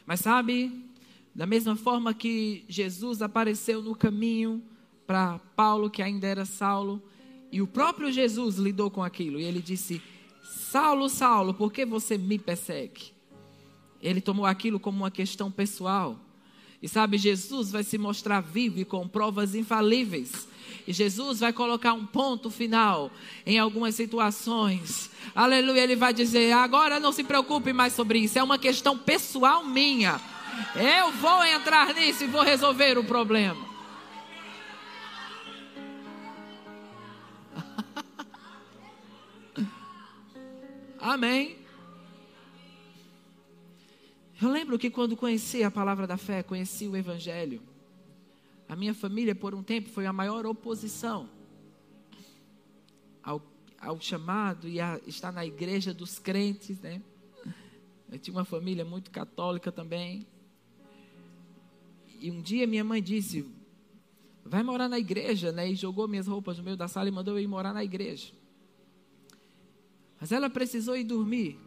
Mas 0.06 0.20
sabe, 0.20 0.86
da 1.34 1.46
mesma 1.46 1.78
forma 1.78 2.14
que 2.14 2.66
Jesus 2.68 3.22
apareceu 3.22 3.82
no 3.82 3.96
caminho 3.96 4.62
para 5.08 5.40
Paulo, 5.56 5.90
que 5.90 6.02
ainda 6.02 6.28
era 6.28 6.44
Saulo, 6.44 7.02
e 7.52 7.62
o 7.62 7.68
próprio 7.68 8.12
Jesus 8.12 8.56
lidou 8.56 8.90
com 8.90 9.04
aquilo, 9.04 9.40
e 9.40 9.44
ele 9.44 9.62
disse: 9.62 10.02
Saulo, 10.42 11.10
Saulo, 11.10 11.54
por 11.54 11.72
que 11.72 11.86
você 11.86 12.18
me 12.18 12.40
persegue? 12.40 13.14
Ele 14.02 14.22
tomou 14.22 14.46
aquilo 14.46 14.80
como 14.80 15.00
uma 15.00 15.12
questão 15.12 15.52
pessoal. 15.52 16.18
E 16.82 16.88
sabe, 16.88 17.18
Jesus 17.18 17.72
vai 17.72 17.84
se 17.84 17.98
mostrar 17.98 18.42
vivo 18.42 18.80
e 18.80 18.86
com 18.86 19.08
provas 19.08 19.54
infalíveis. 19.54 20.48
E 20.88 20.94
Jesus 20.94 21.42
vai 21.42 21.54
colocar 21.54 21.94
um 21.94 22.06
ponto 22.06 22.50
final 22.50 23.12
em 23.46 23.60
algumas 23.60 23.94
situações. 23.94 25.12
Aleluia, 25.36 25.84
ele 25.84 25.96
vai 25.96 26.14
dizer: 26.14 26.54
agora 26.54 27.00
não 27.00 27.12
se 27.12 27.24
preocupe 27.24 27.72
mais 27.72 27.94
sobre 27.94 28.20
isso, 28.20 28.40
é 28.40 28.44
uma 28.44 28.58
questão 28.58 28.98
pessoal 28.98 29.64
minha. 29.64 30.20
Eu 30.76 31.12
vou 31.12 31.44
entrar 31.46 31.94
nisso 31.94 32.24
e 32.24 32.28
vou 32.28 32.42
resolver 32.42 32.98
o 32.98 33.04
problema. 33.04 33.71
Amém. 41.02 41.58
Eu 44.40 44.52
lembro 44.52 44.78
que 44.78 44.92
quando 44.92 45.18
conheci 45.18 45.64
a 45.64 45.72
palavra 45.72 46.06
da 46.06 46.16
fé, 46.16 46.44
conheci 46.44 46.88
o 46.88 46.96
Evangelho, 46.96 47.60
a 48.70 48.76
minha 48.76 48.94
família, 48.94 49.34
por 49.34 49.56
um 49.56 49.64
tempo, 49.64 49.90
foi 49.90 50.06
a 50.06 50.14
maior 50.14 50.46
oposição 50.46 51.28
ao, 53.24 53.42
ao 53.80 54.00
chamado 54.00 54.68
e 54.68 54.80
a 54.80 55.02
estar 55.08 55.32
na 55.32 55.44
igreja 55.44 55.92
dos 55.92 56.20
crentes, 56.20 56.80
né? 56.80 57.02
Eu 58.12 58.20
tinha 58.20 58.36
uma 58.36 58.46
família 58.46 58.86
muito 58.86 59.10
católica 59.10 59.72
também. 59.72 60.28
E 62.20 62.30
um 62.30 62.42
dia 62.42 62.68
minha 62.68 62.84
mãe 62.84 63.02
disse: 63.02 63.50
Vai 64.46 64.62
morar 64.62 64.88
na 64.88 65.00
igreja, 65.00 65.52
né? 65.52 65.72
E 65.72 65.76
jogou 65.76 66.08
minhas 66.08 66.28
roupas 66.28 66.60
no 66.60 66.64
meio 66.64 66.78
da 66.78 66.88
sala 66.88 67.10
e 67.10 67.12
mandou 67.12 67.34
eu 67.34 67.44
ir 67.44 67.48
morar 67.48 67.74
na 67.74 67.84
igreja. 67.84 68.41
Mas 70.22 70.32
ela 70.32 70.50
precisou 70.52 70.96
ir 70.96 71.04
dormir. 71.04 71.60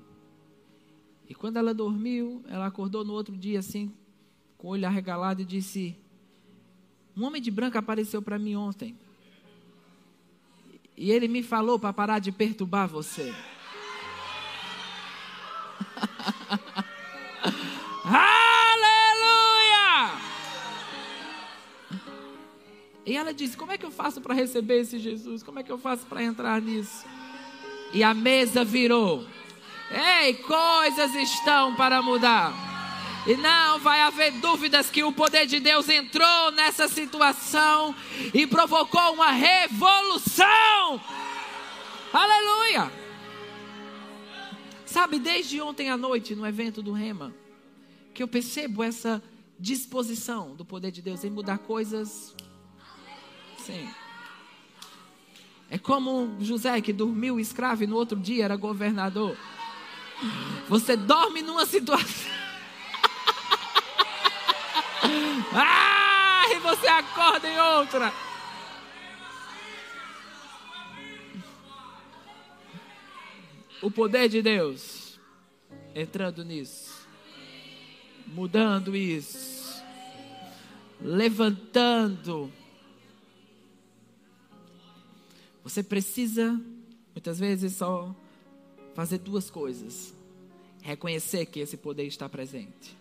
E 1.28 1.34
quando 1.34 1.56
ela 1.56 1.74
dormiu, 1.74 2.44
ela 2.46 2.66
acordou 2.66 3.04
no 3.04 3.12
outro 3.12 3.36
dia 3.36 3.58
assim, 3.58 3.92
com 4.56 4.68
o 4.68 4.70
olho 4.70 4.86
arregalado 4.86 5.42
e 5.42 5.44
disse: 5.44 5.96
Um 7.16 7.24
homem 7.24 7.42
de 7.42 7.50
branco 7.50 7.76
apareceu 7.76 8.22
para 8.22 8.38
mim 8.38 8.54
ontem. 8.54 8.96
E 10.96 11.10
ele 11.10 11.26
me 11.26 11.42
falou 11.42 11.80
para 11.80 11.92
parar 11.92 12.20
de 12.20 12.30
perturbar 12.30 12.86
você. 12.86 13.34
Aleluia! 18.04 19.40
E 23.04 23.16
ela 23.16 23.34
disse: 23.34 23.56
Como 23.56 23.72
é 23.72 23.78
que 23.78 23.84
eu 23.84 23.90
faço 23.90 24.20
para 24.20 24.32
receber 24.32 24.82
esse 24.82 25.00
Jesus? 25.00 25.42
Como 25.42 25.58
é 25.58 25.64
que 25.64 25.72
eu 25.72 25.78
faço 25.78 26.06
para 26.06 26.22
entrar 26.22 26.62
nisso? 26.62 27.04
E 27.94 28.02
a 28.02 28.12
mesa 28.12 28.64
virou. 28.64 29.24
Ei, 29.90 30.34
coisas 30.34 31.14
estão 31.14 31.74
para 31.76 32.02
mudar. 32.02 32.52
E 33.26 33.36
não 33.36 33.78
vai 33.78 34.00
haver 34.00 34.32
dúvidas 34.32 34.90
que 34.90 35.02
o 35.02 35.12
poder 35.12 35.46
de 35.46 35.60
Deus 35.60 35.88
entrou 35.88 36.50
nessa 36.50 36.88
situação 36.88 37.94
e 38.34 38.46
provocou 38.46 39.14
uma 39.14 39.30
revolução. 39.30 41.00
Aleluia! 42.12 42.92
Sabe, 44.84 45.18
desde 45.18 45.60
ontem 45.60 45.88
à 45.88 45.96
noite, 45.96 46.34
no 46.34 46.46
evento 46.46 46.82
do 46.82 46.92
Rema, 46.92 47.34
que 48.12 48.22
eu 48.22 48.28
percebo 48.28 48.82
essa 48.82 49.22
disposição 49.58 50.54
do 50.54 50.64
poder 50.64 50.90
de 50.90 51.00
Deus 51.00 51.24
em 51.24 51.30
mudar 51.30 51.58
coisas. 51.58 52.34
Sim. 53.58 53.88
É 55.70 55.78
como 55.78 56.36
José 56.40 56.80
que 56.80 56.92
dormiu 56.92 57.40
escravo 57.40 57.84
e 57.84 57.86
no 57.86 57.96
outro 57.96 58.18
dia 58.18 58.44
era 58.44 58.56
governador. 58.56 59.36
Você 60.68 60.96
dorme 60.96 61.42
numa 61.42 61.66
situação. 61.66 62.32
ah, 65.52 66.44
e 66.50 66.58
você 66.60 66.86
acorda 66.86 67.48
em 67.48 67.58
outra. 67.58 68.12
O 73.82 73.90
poder 73.90 74.28
de 74.28 74.40
Deus 74.40 75.04
entrando 75.94 76.44
nisso, 76.44 77.06
mudando 78.26 78.96
isso, 78.96 79.82
levantando. 81.00 82.52
Você 85.64 85.82
precisa, 85.82 86.60
muitas 87.14 87.38
vezes, 87.38 87.72
só 87.72 88.14
fazer 88.94 89.18
duas 89.18 89.50
coisas: 89.50 90.14
reconhecer 90.82 91.46
que 91.46 91.60
esse 91.60 91.78
poder 91.78 92.06
está 92.06 92.28
presente. 92.28 92.96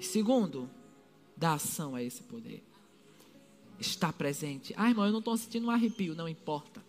Segundo, 0.00 0.68
dar 1.36 1.54
ação 1.54 1.94
a 1.94 2.02
esse 2.02 2.22
poder. 2.24 2.62
Está 3.78 4.12
presente. 4.12 4.74
Ah, 4.76 4.88
irmão, 4.88 5.06
eu 5.06 5.12
não 5.12 5.20
estou 5.20 5.36
sentindo 5.36 5.66
um 5.66 5.70
arrepio. 5.70 6.14
Não 6.14 6.28
importa. 6.28 6.82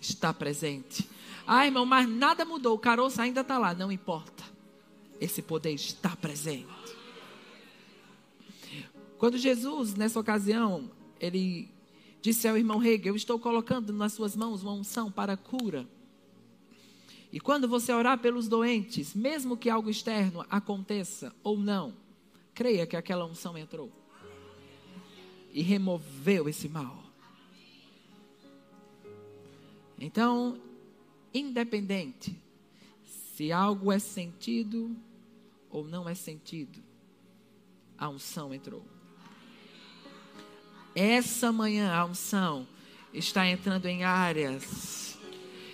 Está 0.00 0.34
presente. 0.34 1.08
Ah, 1.46 1.64
irmão, 1.64 1.86
mas 1.86 2.08
nada 2.08 2.44
mudou. 2.44 2.74
O 2.74 2.78
caroço 2.78 3.20
ainda 3.20 3.40
está 3.40 3.58
lá. 3.58 3.74
Não 3.74 3.90
importa. 3.90 4.44
Esse 5.20 5.40
poder 5.40 5.72
está 5.72 6.14
presente. 6.16 6.66
Quando 9.18 9.38
Jesus, 9.38 9.94
nessa 9.94 10.18
ocasião, 10.18 10.90
ele 11.20 11.71
disse 12.22 12.48
ao 12.48 12.56
irmão 12.56 12.82
Hegel: 12.82 13.12
Eu 13.12 13.16
estou 13.16 13.38
colocando 13.38 13.92
nas 13.92 14.14
suas 14.14 14.34
mãos 14.34 14.62
uma 14.62 14.72
unção 14.72 15.10
para 15.10 15.36
cura. 15.36 15.86
E 17.32 17.40
quando 17.40 17.66
você 17.66 17.92
orar 17.92 18.18
pelos 18.18 18.46
doentes, 18.46 19.14
mesmo 19.14 19.56
que 19.56 19.68
algo 19.68 19.90
externo 19.90 20.44
aconteça 20.48 21.34
ou 21.42 21.58
não, 21.58 21.94
creia 22.54 22.86
que 22.86 22.96
aquela 22.96 23.24
unção 23.26 23.58
entrou 23.58 23.90
e 25.52 25.62
removeu 25.62 26.48
esse 26.48 26.68
mal. 26.68 27.02
Então, 29.98 30.60
independente 31.32 32.36
se 33.04 33.50
algo 33.50 33.90
é 33.90 33.98
sentido 33.98 34.94
ou 35.70 35.84
não 35.84 36.08
é 36.08 36.14
sentido, 36.14 36.82
a 37.96 38.08
unção 38.08 38.52
entrou. 38.52 38.84
Essa 40.94 41.50
manhã 41.52 41.92
a 41.92 42.04
unção 42.04 42.66
está 43.12 43.46
entrando 43.48 43.86
em 43.86 44.04
áreas 44.04 45.02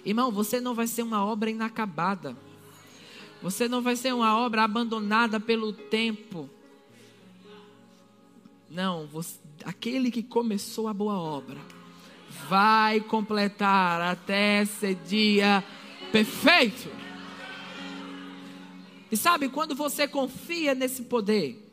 Irmão, 0.09 0.33
você 0.33 0.59
não 0.59 0.75
vai 0.75 0.87
ser 0.87 1.03
uma 1.03 1.23
obra 1.23 1.51
inacabada. 1.51 2.35
Você 3.43 3.69
não 3.69 3.83
vai 3.83 3.95
ser 3.95 4.15
uma 4.15 4.39
obra 4.39 4.65
abandonada 4.65 5.39
pelo 5.39 5.71
tempo. 5.71 6.49
Não, 8.71 9.07
você, 9.07 9.39
aquele 9.65 10.11
que 10.11 10.23
começou 10.23 10.89
a 10.89 10.95
boa 10.95 11.19
obra 11.19 11.59
vai 12.49 13.01
completar 13.01 14.01
até 14.01 14.63
esse 14.63 14.95
dia 14.95 15.63
perfeito. 16.11 16.91
E 19.11 19.17
sabe, 19.17 19.51
quando 19.51 19.75
você 19.75 20.09
confia 20.09 20.75
nesse 20.75 21.03
poder, 21.03 21.71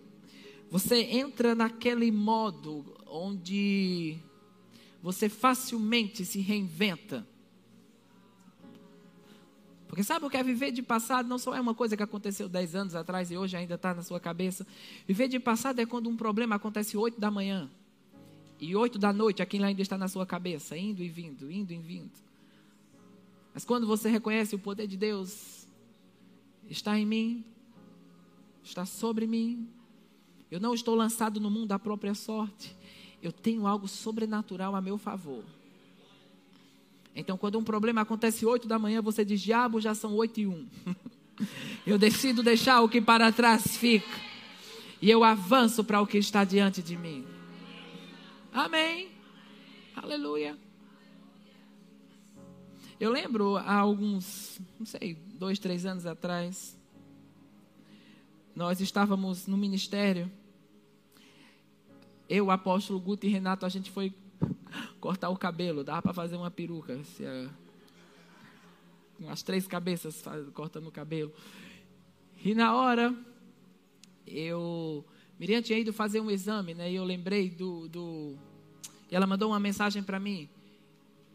você 0.69 0.97
entra 1.03 1.55
naquele 1.55 2.11
modo 2.11 2.94
onde 3.15 4.17
você 5.01 5.29
facilmente 5.29 6.25
se 6.25 6.39
reinventa. 6.39 7.25
Porque 9.87 10.03
sabe 10.03 10.25
o 10.25 10.29
que 10.29 10.37
é 10.37 10.43
viver 10.43 10.71
de 10.71 10.81
passado? 10.81 11.27
Não 11.27 11.37
só 11.37 11.55
é 11.55 11.61
uma 11.61 11.73
coisa 11.73 11.95
que 11.95 12.03
aconteceu 12.03 12.49
10 12.49 12.75
anos 12.75 12.95
atrás 12.95 13.31
e 13.31 13.37
hoje 13.37 13.55
ainda 13.55 13.75
está 13.75 13.93
na 13.93 14.03
sua 14.03 14.19
cabeça. 14.19 14.67
Viver 15.07 15.27
de 15.27 15.39
passado 15.39 15.79
é 15.79 15.85
quando 15.85 16.09
um 16.09 16.17
problema 16.17 16.55
acontece 16.55 16.97
8 16.97 17.19
da 17.19 17.31
manhã. 17.31 17.69
E 18.59 18.75
8 18.75 18.97
da 18.97 19.13
noite 19.13 19.41
aquilo 19.41 19.65
ainda 19.65 19.81
está 19.81 19.97
na 19.97 20.07
sua 20.07 20.25
cabeça, 20.25 20.77
indo 20.77 21.03
e 21.03 21.07
vindo, 21.07 21.51
indo 21.51 21.71
e 21.71 21.77
vindo. 21.77 22.11
Mas 23.53 23.63
quando 23.63 23.87
você 23.87 24.09
reconhece 24.09 24.55
o 24.55 24.59
poder 24.59 24.87
de 24.87 24.97
Deus, 24.97 25.67
está 26.69 26.97
em 26.99 27.05
mim, 27.05 27.45
está 28.63 28.85
sobre 28.85 29.27
mim. 29.27 29.69
Eu 30.49 30.59
não 30.59 30.73
estou 30.73 30.95
lançado 30.95 31.39
no 31.39 31.49
mundo 31.49 31.67
da 31.67 31.79
própria 31.79 32.13
sorte. 32.13 32.75
Eu 33.21 33.31
tenho 33.31 33.65
algo 33.65 33.87
sobrenatural 33.87 34.75
a 34.75 34.81
meu 34.81 34.97
favor. 34.97 35.43
Então, 37.15 37.37
quando 37.37 37.57
um 37.57 37.63
problema 37.63 38.01
acontece 38.01 38.45
8 38.45 38.67
da 38.67 38.77
manhã, 38.77 39.01
você 39.01 39.23
diz: 39.23 39.41
Diabo, 39.41 39.79
já 39.79 39.95
são 39.95 40.13
8 40.15 40.39
e 40.41 40.47
1. 40.47 40.67
eu 41.87 41.97
decido 41.97 42.43
deixar 42.43 42.81
o 42.81 42.89
que 42.89 42.99
para 42.99 43.31
trás 43.31 43.77
fica. 43.77 44.07
E 45.01 45.09
eu 45.09 45.23
avanço 45.23 45.83
para 45.83 46.01
o 46.01 46.07
que 46.07 46.17
está 46.17 46.43
diante 46.43 46.81
de 46.81 46.97
mim. 46.97 47.25
Amém. 48.51 49.09
Aleluia. 49.95 50.57
Eu 52.99 53.11
lembro 53.11 53.57
há 53.57 53.75
alguns, 53.75 54.59
não 54.79 54.85
sei, 54.85 55.15
dois, 55.33 55.59
três 55.59 55.85
anos 55.85 56.05
atrás, 56.05 56.79
nós 58.55 58.79
estávamos 58.79 59.47
no 59.47 59.57
ministério. 59.57 60.31
Eu, 62.27 62.45
o 62.45 62.51
apóstolo 62.51 62.99
Guto 62.99 63.25
e 63.25 63.29
Renato, 63.29 63.65
a 63.65 63.69
gente 63.69 63.91
foi 63.91 64.13
cortar 64.99 65.29
o 65.29 65.37
cabelo, 65.37 65.83
dava 65.83 66.01
para 66.01 66.13
fazer 66.13 66.35
uma 66.35 66.49
peruca. 66.49 67.03
Se, 67.03 67.23
umas 69.19 69.41
três 69.43 69.67
cabeças 69.67 70.23
cortando 70.53 70.87
o 70.87 70.91
cabelo. 70.91 71.31
E 72.43 72.53
na 72.53 72.75
hora, 72.75 73.15
eu. 74.27 75.05
Miriam 75.39 75.61
tinha 75.61 75.77
ido 75.77 75.91
fazer 75.91 76.19
um 76.19 76.31
exame, 76.31 76.73
né? 76.73 76.91
E 76.91 76.95
eu 76.95 77.03
lembrei 77.03 77.49
do. 77.49 77.87
do 77.87 78.35
e 79.09 79.15
ela 79.15 79.27
mandou 79.27 79.51
uma 79.51 79.59
mensagem 79.59 80.01
para 80.01 80.19
mim. 80.19 80.49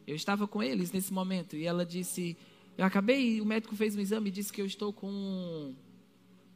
Eu 0.06 0.16
estava 0.16 0.46
com 0.48 0.62
eles 0.62 0.90
nesse 0.92 1.12
momento. 1.12 1.56
E 1.56 1.66
ela 1.66 1.86
disse: 1.86 2.36
Eu 2.76 2.84
acabei, 2.84 3.40
o 3.40 3.46
médico 3.46 3.76
fez 3.76 3.94
um 3.96 4.00
exame 4.00 4.28
e 4.28 4.32
disse 4.32 4.52
que 4.52 4.60
eu 4.60 4.66
estou 4.66 4.92
com 4.92 5.10
um 5.10 5.74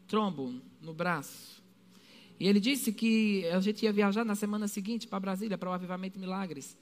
trombo 0.06 0.60
no 0.80 0.92
braço. 0.92 1.63
E 2.38 2.48
ele 2.48 2.60
disse 2.60 2.92
que 2.92 3.46
a 3.48 3.60
gente 3.60 3.84
ia 3.84 3.92
viajar 3.92 4.24
na 4.24 4.34
semana 4.34 4.66
seguinte 4.66 5.06
para 5.06 5.20
Brasília, 5.20 5.56
para 5.56 5.70
o 5.70 5.72
Avivamento 5.72 6.18
Milagres. 6.18 6.76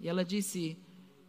E 0.00 0.08
ela 0.08 0.24
disse: 0.24 0.76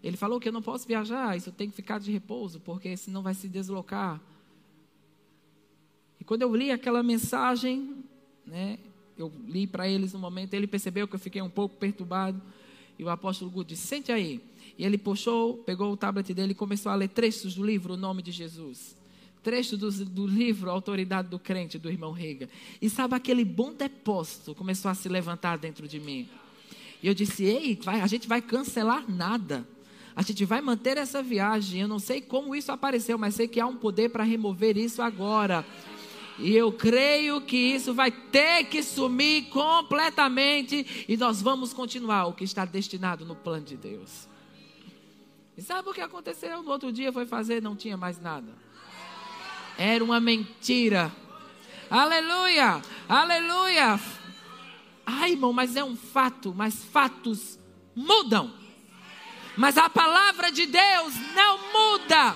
Ele 0.01 0.17
falou 0.17 0.39
que 0.39 0.47
eu 0.47 0.53
não 0.53 0.61
posso 0.61 0.87
viajar, 0.87 1.35
isso 1.37 1.51
tem 1.51 1.69
que 1.69 1.75
ficar 1.75 1.99
de 1.99 2.11
repouso, 2.11 2.59
porque 2.59 2.95
senão 2.95 3.21
vai 3.21 3.33
se 3.33 3.47
deslocar. 3.47 4.21
E 6.19 6.23
quando 6.23 6.41
eu 6.41 6.55
li 6.55 6.71
aquela 6.71 7.03
mensagem, 7.03 8.03
né, 8.45 8.79
eu 9.17 9.31
li 9.45 9.67
para 9.67 9.87
eles 9.87 10.13
no 10.13 10.19
momento, 10.19 10.53
ele 10.53 10.67
percebeu 10.67 11.07
que 11.07 11.15
eu 11.15 11.19
fiquei 11.19 11.41
um 11.41 11.49
pouco 11.49 11.75
perturbado. 11.75 12.41
E 12.97 13.03
o 13.03 13.09
apóstolo 13.09 13.51
Guto 13.51 13.69
disse: 13.69 13.87
Sente 13.87 14.11
aí. 14.11 14.39
E 14.77 14.85
ele 14.85 14.97
puxou, 14.97 15.57
pegou 15.57 15.91
o 15.91 15.97
tablet 15.97 16.33
dele 16.33 16.53
e 16.53 16.55
começou 16.55 16.91
a 16.91 16.95
ler 16.95 17.09
trechos 17.09 17.55
do 17.55 17.63
livro 17.63 17.93
O 17.93 17.97
Nome 17.97 18.23
de 18.23 18.31
Jesus. 18.31 18.95
Trecho 19.43 19.75
do, 19.75 19.91
do 19.91 20.25
livro 20.25 20.71
Autoridade 20.71 21.27
do 21.27 21.37
Crente, 21.37 21.77
do 21.77 21.89
irmão 21.89 22.11
Rega. 22.11 22.49
E 22.81 22.89
sabe, 22.89 23.13
aquele 23.13 23.43
bom 23.43 23.73
depósito 23.73 24.55
começou 24.55 24.89
a 24.89 24.95
se 24.95 25.09
levantar 25.09 25.57
dentro 25.57 25.87
de 25.87 25.99
mim. 25.99 26.29
E 27.01 27.07
eu 27.07 27.13
disse: 27.13 27.43
Ei, 27.43 27.77
vai, 27.83 27.99
a 27.99 28.07
gente 28.07 28.27
vai 28.27 28.41
cancelar 28.41 29.03
nada. 29.11 29.67
A 30.15 30.21
gente 30.21 30.45
vai 30.45 30.61
manter 30.61 30.97
essa 30.97 31.21
viagem. 31.21 31.81
Eu 31.81 31.87
não 31.87 31.99
sei 31.99 32.21
como 32.21 32.55
isso 32.55 32.71
apareceu, 32.71 33.17
mas 33.17 33.35
sei 33.35 33.47
que 33.47 33.59
há 33.59 33.67
um 33.67 33.75
poder 33.75 34.09
para 34.09 34.23
remover 34.23 34.77
isso 34.77 35.01
agora. 35.01 35.65
E 36.39 36.55
eu 36.55 36.71
creio 36.71 37.41
que 37.41 37.57
isso 37.57 37.93
vai 37.93 38.09
ter 38.09 38.65
que 38.65 38.81
sumir 38.81 39.49
completamente 39.49 41.05
e 41.07 41.15
nós 41.15 41.41
vamos 41.41 41.73
continuar 41.73 42.25
o 42.25 42.33
que 42.33 42.43
está 42.43 42.65
destinado 42.65 43.25
no 43.25 43.35
plano 43.35 43.65
de 43.65 43.77
Deus. 43.77 44.27
E 45.55 45.61
sabe 45.61 45.89
o 45.89 45.93
que 45.93 46.01
aconteceu? 46.01 46.63
No 46.63 46.71
outro 46.71 46.91
dia 46.91 47.11
foi 47.11 47.25
fazer, 47.27 47.61
não 47.61 47.75
tinha 47.75 47.95
mais 47.95 48.19
nada. 48.19 48.51
Era 49.77 50.03
uma 50.03 50.19
mentira. 50.19 51.11
Aleluia! 51.89 52.81
Aleluia! 53.07 53.99
Ai, 55.05 55.31
irmão, 55.31 55.53
mas 55.53 55.75
é 55.75 55.83
um 55.83 55.95
fato, 55.95 56.53
mas 56.55 56.83
fatos 56.85 57.59
mudam. 57.95 58.53
Mas 59.55 59.77
a 59.77 59.89
palavra 59.89 60.51
de 60.51 60.65
Deus 60.65 61.13
não 61.35 61.59
muda. 61.71 62.35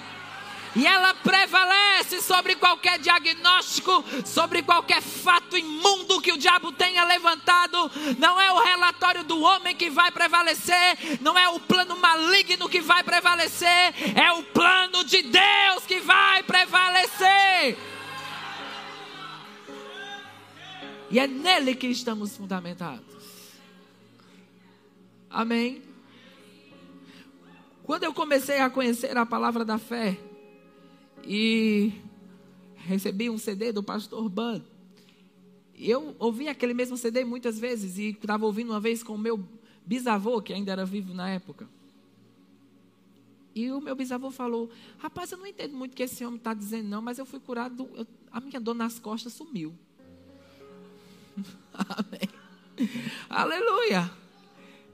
E 0.78 0.86
ela 0.86 1.12
prevalece 1.16 2.22
sobre 2.22 2.56
qualquer 2.56 3.00
diagnóstico, 3.00 4.06
sobre 4.24 4.62
qualquer 4.62 5.02
fato 5.02 5.58
imundo 5.58 6.22
que 6.22 6.32
o 6.32 6.38
diabo 6.38 6.72
tenha 6.72 7.04
levantado. 7.04 7.90
Não 8.20 8.40
é 8.40 8.52
o 8.52 8.60
relatório 8.60 9.24
do 9.24 9.42
homem 9.42 9.76
que 9.76 9.90
vai 9.90 10.12
prevalecer, 10.12 11.20
não 11.20 11.36
é 11.36 11.50
o 11.50 11.60
plano 11.60 11.98
maligno 11.98 12.70
que 12.70 12.80
vai 12.80 13.04
prevalecer, 13.04 13.96
é 14.16 14.32
o 14.34 14.44
plano 14.44 15.04
de 15.04 15.24
Deus 15.24 15.84
que 15.88 16.00
vai 16.00 16.44
prevalecer. 16.44 17.76
E 21.10 21.18
é 21.18 21.26
nele 21.26 21.74
que 21.74 21.88
estamos 21.88 22.38
fundamentados. 22.38 23.16
Amém? 25.28 25.82
Quando 27.84 28.04
eu 28.04 28.14
comecei 28.14 28.60
a 28.60 28.70
conhecer 28.70 29.18
a 29.18 29.26
palavra 29.26 29.66
da 29.66 29.80
fé, 29.80 30.20
e 31.28 31.92
recebi 32.78 33.30
um 33.30 33.38
CD 33.38 33.74
do 33.74 33.84
pastor 33.84 34.30
Ban. 34.30 34.62
Eu 35.76 36.16
ouvi 36.18 36.48
aquele 36.48 36.74
mesmo 36.74 36.98
CD 36.98 37.26
muitas 37.26 37.60
vezes 37.60 37.98
e 37.98 38.10
estava 38.10 38.46
ouvindo 38.46 38.72
uma 38.72 38.80
vez 38.80 39.04
com 39.04 39.14
o 39.14 39.18
meu 39.18 39.46
bisavô, 39.86 40.42
que 40.42 40.54
ainda 40.54 40.72
era 40.72 40.86
vivo 40.86 41.14
na 41.14 41.30
época. 41.30 41.68
E 43.54 43.70
o 43.72 43.82
meu 43.82 43.96
bisavô 43.96 44.32
falou: 44.32 44.70
Rapaz, 44.98 45.32
eu 45.32 45.38
não 45.38 45.46
entendo 45.46 45.76
muito 45.76 45.92
o 45.92 45.96
que 45.96 46.04
esse 46.04 46.26
homem 46.26 46.38
está 46.38 46.54
dizendo, 46.54 46.88
não, 46.88 47.02
mas 47.02 47.20
eu 47.20 47.26
fui 47.26 47.40
curado, 47.40 47.90
eu, 47.94 48.08
a 48.32 48.40
minha 48.40 48.60
dor 48.60 48.74
nas 48.74 48.98
costas 48.98 49.34
sumiu. 49.34 49.74
Amém. 51.74 52.30
Aleluia. 53.30 54.10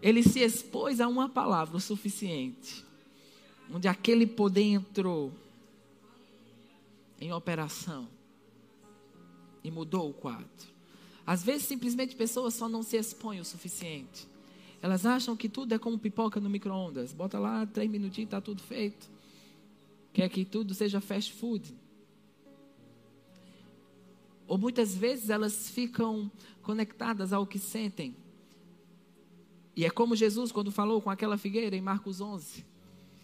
Ele 0.01 0.23
se 0.23 0.39
expôs 0.39 0.99
a 0.99 1.07
uma 1.07 1.29
palavra 1.29 1.77
o 1.77 1.79
suficiente, 1.79 2.83
onde 3.71 3.87
aquele 3.87 4.25
poder 4.25 4.63
entrou 4.63 5.31
em 7.23 7.31
operação. 7.31 8.07
E 9.63 9.71
mudou 9.71 10.09
o 10.09 10.13
quadro. 10.13 10.73
Às 11.25 11.41
vezes, 11.43 11.65
simplesmente, 11.67 12.15
pessoas 12.15 12.53
só 12.53 12.67
não 12.67 12.83
se 12.83 12.97
expõem 12.97 13.39
o 13.39 13.45
suficiente. 13.45 14.27
Elas 14.81 15.05
acham 15.05 15.37
que 15.37 15.47
tudo 15.47 15.73
é 15.73 15.79
como 15.79 15.97
pipoca 15.97 16.39
no 16.41 16.49
micro-ondas. 16.49 17.13
Bota 17.13 17.39
lá, 17.39 17.65
três 17.65 17.89
minutinhos, 17.89 18.27
está 18.27 18.41
tudo 18.41 18.61
feito. 18.61 19.09
Quer 20.11 20.27
que 20.27 20.43
tudo 20.43 20.73
seja 20.73 20.99
fast 20.99 21.31
food. 21.33 21.73
Ou 24.45 24.57
muitas 24.57 24.93
vezes 24.93 25.29
elas 25.29 25.69
ficam 25.69 26.29
conectadas 26.61 27.31
ao 27.31 27.47
que 27.47 27.57
sentem. 27.57 28.13
E 29.73 29.85
é 29.85 29.89
como 29.89 30.15
Jesus, 30.15 30.51
quando 30.51 30.71
falou 30.71 31.01
com 31.01 31.09
aquela 31.09 31.37
figueira 31.37 31.75
em 31.75 31.81
Marcos 31.81 32.19
11. 32.19 32.65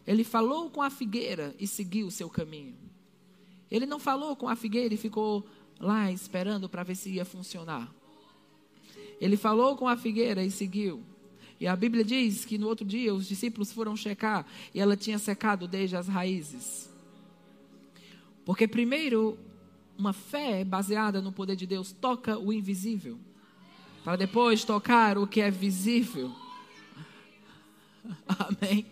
Ele 0.08 0.24
falou 0.24 0.70
com 0.72 0.82
a 0.82 0.90
figueira 0.90 1.54
e 1.60 1.68
seguiu 1.68 2.08
o 2.08 2.12
seu 2.12 2.30
caminho. 2.30 2.89
Ele 3.72 3.86
não 3.86 4.00
falou 4.00 4.36
com 4.36 4.48
a 4.48 4.56
figueira 4.56 4.94
e 4.94 4.98
ficou 4.98 5.46
lá 5.80 6.12
esperando 6.12 6.68
para 6.68 6.84
ver 6.84 6.96
se 6.96 7.10
ia 7.10 7.26
funcionar. 7.26 7.94
Ele 9.20 9.38
falou 9.38 9.76
com 9.76 9.88
a 9.88 9.98
figueira 9.98 10.44
e 10.44 10.52
seguiu. 10.52 11.04
E 11.60 11.68
a 11.68 11.76
Bíblia 11.76 12.04
diz 12.04 12.46
que 12.46 12.58
no 12.58 12.68
outro 12.68 12.86
dia 12.86 13.14
os 13.14 13.28
discípulos 13.28 13.72
foram 13.72 13.96
checar 13.96 14.46
e 14.74 14.80
ela 14.80 14.96
tinha 14.96 15.20
secado 15.20 15.68
desde 15.68 15.96
as 15.96 16.08
raízes. 16.08 16.90
Porque 18.46 18.68
primeiro, 18.68 19.38
uma 19.98 20.14
fé 20.14 20.64
baseada 20.64 21.22
no 21.22 21.32
poder 21.32 21.58
de 21.58 21.68
Deus 21.68 21.92
toca 21.92 22.40
o 22.40 22.54
invisível, 22.54 23.20
para 24.04 24.16
depois 24.16 24.64
tocar 24.64 25.18
o 25.18 25.28
que 25.28 25.42
é 25.42 25.52
visível. 25.52 26.34
Amém. 28.26 28.86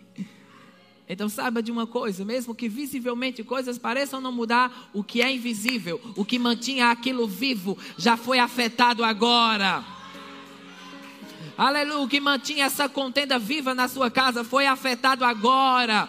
Então 1.08 1.28
saiba 1.28 1.62
de 1.62 1.72
uma 1.72 1.86
coisa, 1.86 2.22
mesmo 2.24 2.54
que 2.54 2.68
visivelmente 2.68 3.42
coisas 3.42 3.78
pareçam 3.78 4.20
não 4.20 4.30
mudar, 4.30 4.90
o 4.92 5.02
que 5.02 5.22
é 5.22 5.32
invisível, 5.32 5.98
o 6.14 6.24
que 6.24 6.38
mantinha 6.38 6.90
aquilo 6.90 7.26
vivo, 7.26 7.78
já 7.96 8.16
foi 8.16 8.38
afetado 8.38 9.02
agora. 9.02 9.82
Aleluia, 11.56 12.00
o 12.00 12.08
que 12.08 12.20
mantinha 12.20 12.66
essa 12.66 12.88
contenda 12.88 13.38
viva 13.38 13.74
na 13.74 13.88
sua 13.88 14.10
casa 14.10 14.44
foi 14.44 14.66
afetado 14.66 15.24
agora. 15.24 16.08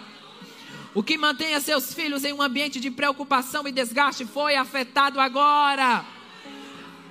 O 0.93 1.01
que 1.01 1.17
mantenha 1.17 1.61
seus 1.61 1.93
filhos 1.93 2.25
em 2.25 2.33
um 2.33 2.41
ambiente 2.41 2.79
de 2.79 2.91
preocupação 2.91 3.65
e 3.67 3.71
desgaste 3.71 4.25
foi 4.25 4.55
afetado 4.55 5.19
agora. 5.19 6.03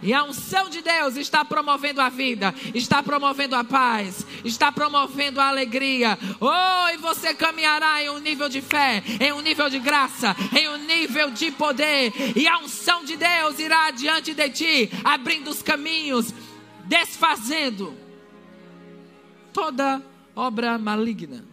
E 0.00 0.12
a 0.12 0.22
unção 0.22 0.68
de 0.68 0.80
Deus 0.80 1.16
está 1.16 1.44
promovendo 1.44 2.00
a 2.00 2.08
vida, 2.08 2.54
está 2.72 3.02
promovendo 3.02 3.56
a 3.56 3.64
paz, 3.64 4.24
está 4.44 4.70
promovendo 4.70 5.40
a 5.40 5.48
alegria. 5.48 6.16
Oh, 6.40 6.94
e 6.94 6.96
você 6.98 7.34
caminhará 7.34 8.02
em 8.02 8.10
um 8.10 8.18
nível 8.18 8.48
de 8.48 8.60
fé, 8.60 9.02
em 9.20 9.32
um 9.32 9.40
nível 9.40 9.68
de 9.68 9.80
graça, 9.80 10.36
em 10.56 10.68
um 10.68 10.78
nível 10.78 11.30
de 11.30 11.50
poder. 11.50 12.12
E 12.36 12.46
a 12.46 12.58
unção 12.58 13.04
de 13.04 13.16
Deus 13.16 13.58
irá 13.58 13.90
diante 13.90 14.34
de 14.34 14.48
ti, 14.50 14.90
abrindo 15.02 15.50
os 15.50 15.62
caminhos, 15.62 16.32
desfazendo 16.84 17.94
toda 19.52 20.00
obra 20.36 20.78
maligna. 20.78 21.44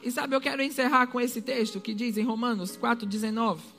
E 0.00 0.10
sabe, 0.12 0.36
eu 0.36 0.40
quero 0.40 0.62
encerrar 0.62 1.08
com 1.08 1.20
esse 1.20 1.42
texto 1.42 1.80
que 1.80 1.92
diz 1.92 2.16
em 2.16 2.22
Romanos 2.22 2.78
4,19 2.78 3.75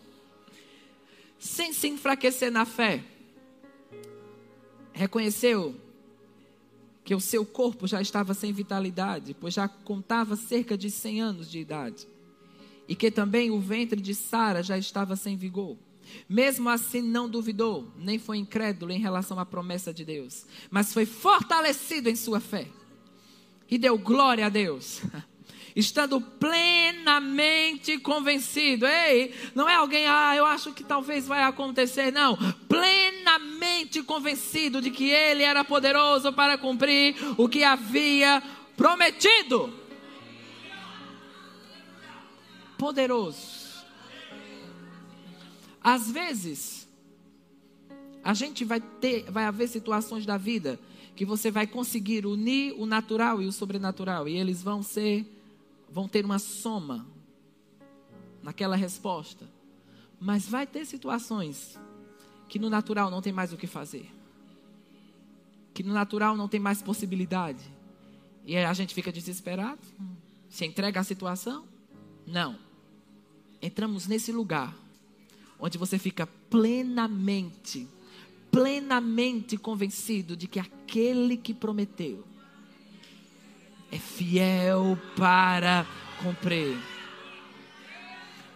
sem 1.40 1.74
se 1.74 1.88
enfraquecer 1.88 2.52
na 2.52 2.66
fé, 2.66 3.04
reconheceu 4.94 5.76
que 7.04 7.16
o 7.16 7.22
seu 7.22 7.46
corpo 7.46 7.88
já 7.88 8.02
estava 8.02 8.34
sem 8.34 8.52
vitalidade, 8.52 9.34
pois 9.40 9.54
já 9.54 9.68
contava 9.68 10.36
cerca 10.36 10.78
de 10.78 10.92
100 10.92 11.22
anos 11.22 11.50
de 11.50 11.60
idade, 11.60 12.08
e 12.88 12.96
que 12.96 13.10
também 13.10 13.50
o 13.52 13.60
ventre 13.60 14.02
de 14.02 14.14
Sara 14.14 14.62
já 14.62 14.78
estava 14.78 15.16
sem 15.16 15.38
vigor. 15.38 15.78
Mesmo 16.28 16.70
assim, 16.70 17.02
não 17.02 17.30
duvidou, 17.30 17.92
nem 17.98 18.18
foi 18.18 18.38
incrédulo 18.38 18.92
em 18.92 19.00
relação 19.00 19.40
à 19.40 19.46
promessa 19.46 19.94
de 19.94 20.04
Deus, 20.04 20.46
mas 20.70 20.94
foi 20.94 21.06
fortalecido 21.06 22.10
em 22.10 22.16
sua 22.16 22.40
fé 22.40 22.68
e 23.70 23.78
deu 23.78 23.98
glória 23.98 24.46
a 24.46 24.50
Deus. 24.50 25.02
estando 25.78 26.20
plenamente 26.20 28.00
convencido. 28.00 28.88
Ei, 28.88 29.32
não 29.54 29.70
é 29.70 29.76
alguém, 29.76 30.08
ah, 30.08 30.36
eu 30.36 30.44
acho 30.44 30.74
que 30.74 30.84
talvez 30.84 31.28
vai 31.28 31.44
acontecer. 31.44 32.12
Não, 32.12 32.36
plenamente 32.68 34.02
convencido 34.02 34.82
de 34.82 34.90
que 34.90 35.08
ele 35.08 35.44
era 35.44 35.64
poderoso 35.64 36.34
para 36.34 36.58
cumprir 36.58 37.16
o 37.38 37.48
que 37.48 37.64
havia 37.64 38.42
prometido. 38.76 39.72
Poderoso. 42.76 43.86
Às 45.84 46.10
vezes, 46.10 46.88
a 48.24 48.34
gente 48.34 48.66
vai 48.66 48.82
ter, 48.82 49.30
vai 49.30 49.46
haver 49.46 49.68
situações 49.70 50.26
da 50.26 50.38
vida 50.38 50.80
que 51.16 51.24
você 51.24 51.52
vai 51.52 51.68
conseguir 51.68 52.26
unir 52.26 52.74
o 52.78 52.86
natural 52.88 53.42
e 53.42 53.46
o 53.46 53.52
sobrenatural, 53.52 54.28
e 54.28 54.38
eles 54.38 54.62
vão 54.62 54.84
ser 54.84 55.37
vão 55.90 56.08
ter 56.08 56.26
uma 56.26 56.40
soma 56.40 57.08
naquela 58.42 58.76
resposta. 58.76 59.50
Mas 60.20 60.48
vai 60.48 60.66
ter 60.66 60.86
situações 60.86 61.80
que 62.48 62.58
no 62.58 62.70
natural 62.70 63.12
não 63.12 63.22
tem 63.22 63.34
mais 63.34 63.54
o 63.54 63.58
que 63.58 63.68
fazer. 63.68 64.12
Que 65.74 65.84
no 65.84 65.94
natural 65.94 66.36
não 66.36 66.48
tem 66.48 66.60
mais 66.60 66.82
possibilidade. 66.82 67.64
E 68.46 68.58
a 68.58 68.74
gente 68.74 68.94
fica 68.94 69.12
desesperado? 69.12 69.82
Se 70.50 70.66
entrega 70.66 71.00
à 71.00 71.04
situação? 71.04 71.66
Não. 72.26 72.58
Entramos 73.62 74.08
nesse 74.08 74.32
lugar 74.32 74.74
onde 75.60 75.78
você 75.78 75.98
fica 75.98 76.28
plenamente, 76.50 77.88
plenamente 78.52 79.58
convencido 79.58 80.36
de 80.36 80.48
que 80.48 80.60
aquele 80.60 81.36
que 81.36 81.54
prometeu 81.54 82.24
é 83.92 83.98
fiel 83.98 84.98
para 85.16 85.86
cumprir. 86.22 86.78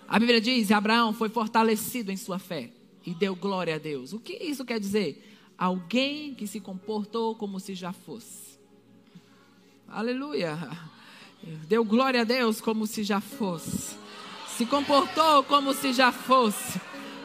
A 0.07 0.19
Bíblia 0.19 0.41
diz: 0.41 0.71
Abraão 0.71 1.13
foi 1.13 1.29
fortalecido 1.29 2.11
em 2.11 2.17
sua 2.17 2.37
fé 2.37 2.69
e 3.05 3.13
deu 3.13 3.35
glória 3.35 3.75
a 3.75 3.77
Deus. 3.77 4.13
O 4.13 4.19
que 4.19 4.33
isso 4.33 4.65
quer 4.65 4.79
dizer? 4.79 5.27
Alguém 5.57 6.33
que 6.35 6.47
se 6.47 6.59
comportou 6.59 7.35
como 7.35 7.59
se 7.59 7.75
já 7.75 7.93
fosse. 7.93 8.59
Aleluia. 9.87 10.57
Deu 11.67 11.83
glória 11.83 12.21
a 12.21 12.23
Deus 12.23 12.59
como 12.59 12.85
se 12.85 13.03
já 13.03 13.21
fosse. 13.21 13.95
Se 14.47 14.65
comportou 14.65 15.43
como 15.43 15.73
se 15.73 15.93
já 15.93 16.11
fosse. 16.11 16.79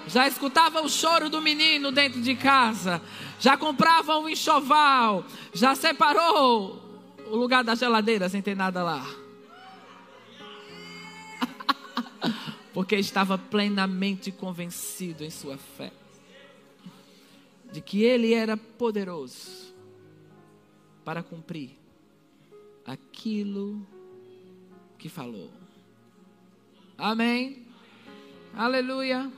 Já 0.07 0.29
escutava 0.29 0.81
o 0.81 0.89
choro 0.89 1.29
do 1.29 1.43
menino 1.43 1.91
dentro 1.91 2.23
de 2.23 2.35
casa. 2.37 3.03
Já 3.41 3.57
comprava 3.57 4.17
um 4.19 4.29
enxoval. 4.29 5.25
Já 5.53 5.75
separou 5.75 6.86
o 7.31 7.37
lugar 7.37 7.65
da 7.65 7.75
geladeira 7.75 8.29
sem 8.29 8.43
ter 8.43 8.57
nada 8.57 8.83
lá. 8.83 9.05
Porque 12.73 12.97
estava 12.97 13.39
plenamente 13.39 14.31
convencido 14.31 15.25
em 15.25 15.31
sua 15.31 15.57
fé 15.57 15.93
de 17.73 17.81
que 17.81 18.03
ele 18.03 18.33
era 18.33 18.57
poderoso 18.57 19.75
para 21.05 21.23
cumprir 21.23 21.71
aquilo 22.85 23.87
que 24.99 25.09
falou. 25.09 25.51
Amém? 26.97 27.67
Aleluia. 28.55 29.31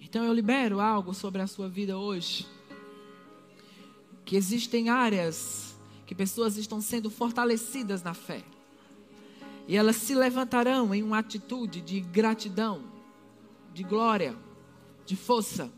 Então 0.00 0.24
eu 0.24 0.32
libero 0.32 0.80
algo 0.80 1.14
sobre 1.14 1.42
a 1.42 1.46
sua 1.46 1.68
vida 1.68 1.98
hoje. 1.98 2.46
Que 4.28 4.36
existem 4.36 4.90
áreas 4.90 5.74
que 6.04 6.14
pessoas 6.14 6.58
estão 6.58 6.82
sendo 6.82 7.08
fortalecidas 7.08 8.02
na 8.02 8.12
fé. 8.12 8.44
E 9.66 9.74
elas 9.74 9.96
se 9.96 10.14
levantarão 10.14 10.94
em 10.94 11.02
uma 11.02 11.16
atitude 11.16 11.80
de 11.80 11.98
gratidão, 11.98 12.84
de 13.72 13.82
glória, 13.82 14.36
de 15.06 15.16
força, 15.16 15.72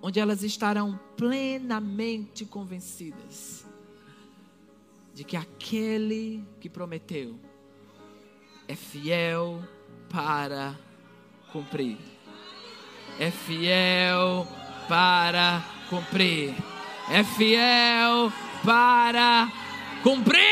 onde 0.00 0.18
elas 0.18 0.42
estarão 0.42 0.98
plenamente 1.14 2.46
convencidas 2.46 3.66
de 5.14 5.24
que 5.24 5.36
aquele 5.36 6.42
que 6.58 6.70
prometeu 6.70 7.38
é 8.66 8.74
fiel 8.74 9.62
para 10.08 10.74
cumprir. 11.52 11.98
É 13.20 13.30
fiel 13.30 14.48
para 14.88 15.62
cumprir. 15.90 16.54
É 17.10 17.24
fiel 17.24 18.30
para 18.62 19.50
cumprir. 20.02 20.38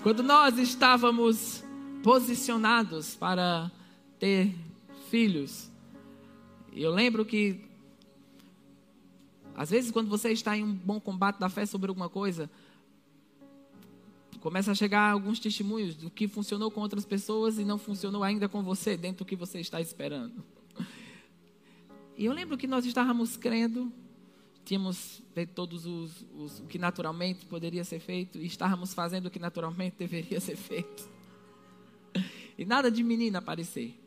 Quando 0.00 0.22
nós 0.22 0.58
estávamos 0.58 1.64
posicionados 2.04 3.16
para 3.16 3.68
ter 4.20 4.54
filhos, 5.10 5.68
eu 6.72 6.92
lembro 6.92 7.24
que 7.24 7.68
às 9.56 9.70
vezes 9.70 9.90
quando 9.90 10.08
você 10.08 10.30
está 10.30 10.56
em 10.56 10.62
um 10.62 10.72
bom 10.72 11.00
combate 11.00 11.40
da 11.40 11.48
fé 11.48 11.66
sobre 11.66 11.88
alguma 11.88 12.08
coisa, 12.08 12.48
começa 14.40 14.72
a 14.72 14.74
chegar 14.74 15.10
alguns 15.10 15.38
testemunhos 15.38 15.94
do 15.94 16.10
que 16.10 16.26
funcionou 16.26 16.70
com 16.70 16.80
outras 16.80 17.04
pessoas 17.04 17.58
e 17.58 17.64
não 17.64 17.78
funcionou 17.78 18.22
ainda 18.22 18.48
com 18.48 18.62
você 18.62 18.96
dentro 18.96 19.24
do 19.24 19.28
que 19.28 19.36
você 19.36 19.60
está 19.60 19.80
esperando. 19.80 20.42
E 22.16 22.24
eu 22.24 22.32
lembro 22.32 22.58
que 22.58 22.66
nós 22.66 22.84
estávamos 22.84 23.36
crendo 23.36 23.92
tínhamos 24.70 25.20
feito 25.34 25.52
todos 25.52 25.84
os, 25.84 26.24
os, 26.36 26.60
o 26.60 26.66
que 26.66 26.78
naturalmente 26.78 27.44
poderia 27.46 27.82
ser 27.82 27.98
feito 27.98 28.38
e 28.38 28.46
estávamos 28.46 28.94
fazendo 28.94 29.26
o 29.26 29.30
que 29.30 29.38
naturalmente 29.40 29.96
deveria 29.98 30.38
ser 30.38 30.56
feito. 30.56 31.08
E 32.56 32.64
nada 32.64 32.90
de 32.90 33.02
menina 33.02 33.38
aparecer. 33.38 33.98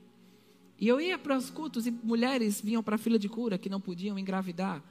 E 0.80 0.88
eu 0.88 1.02
ia 1.02 1.18
para 1.18 1.38
os 1.38 1.50
cultos 1.50 1.86
e 1.86 1.92
mulheres 1.92 2.62
vinham 2.62 2.84
para 2.84 2.96
a 2.96 2.98
fila 2.98 3.20
de 3.20 3.28
cura 3.28 3.58
que 3.58 3.70
não 3.70 3.82
podiam 3.82 4.18
engravidar 4.18 4.82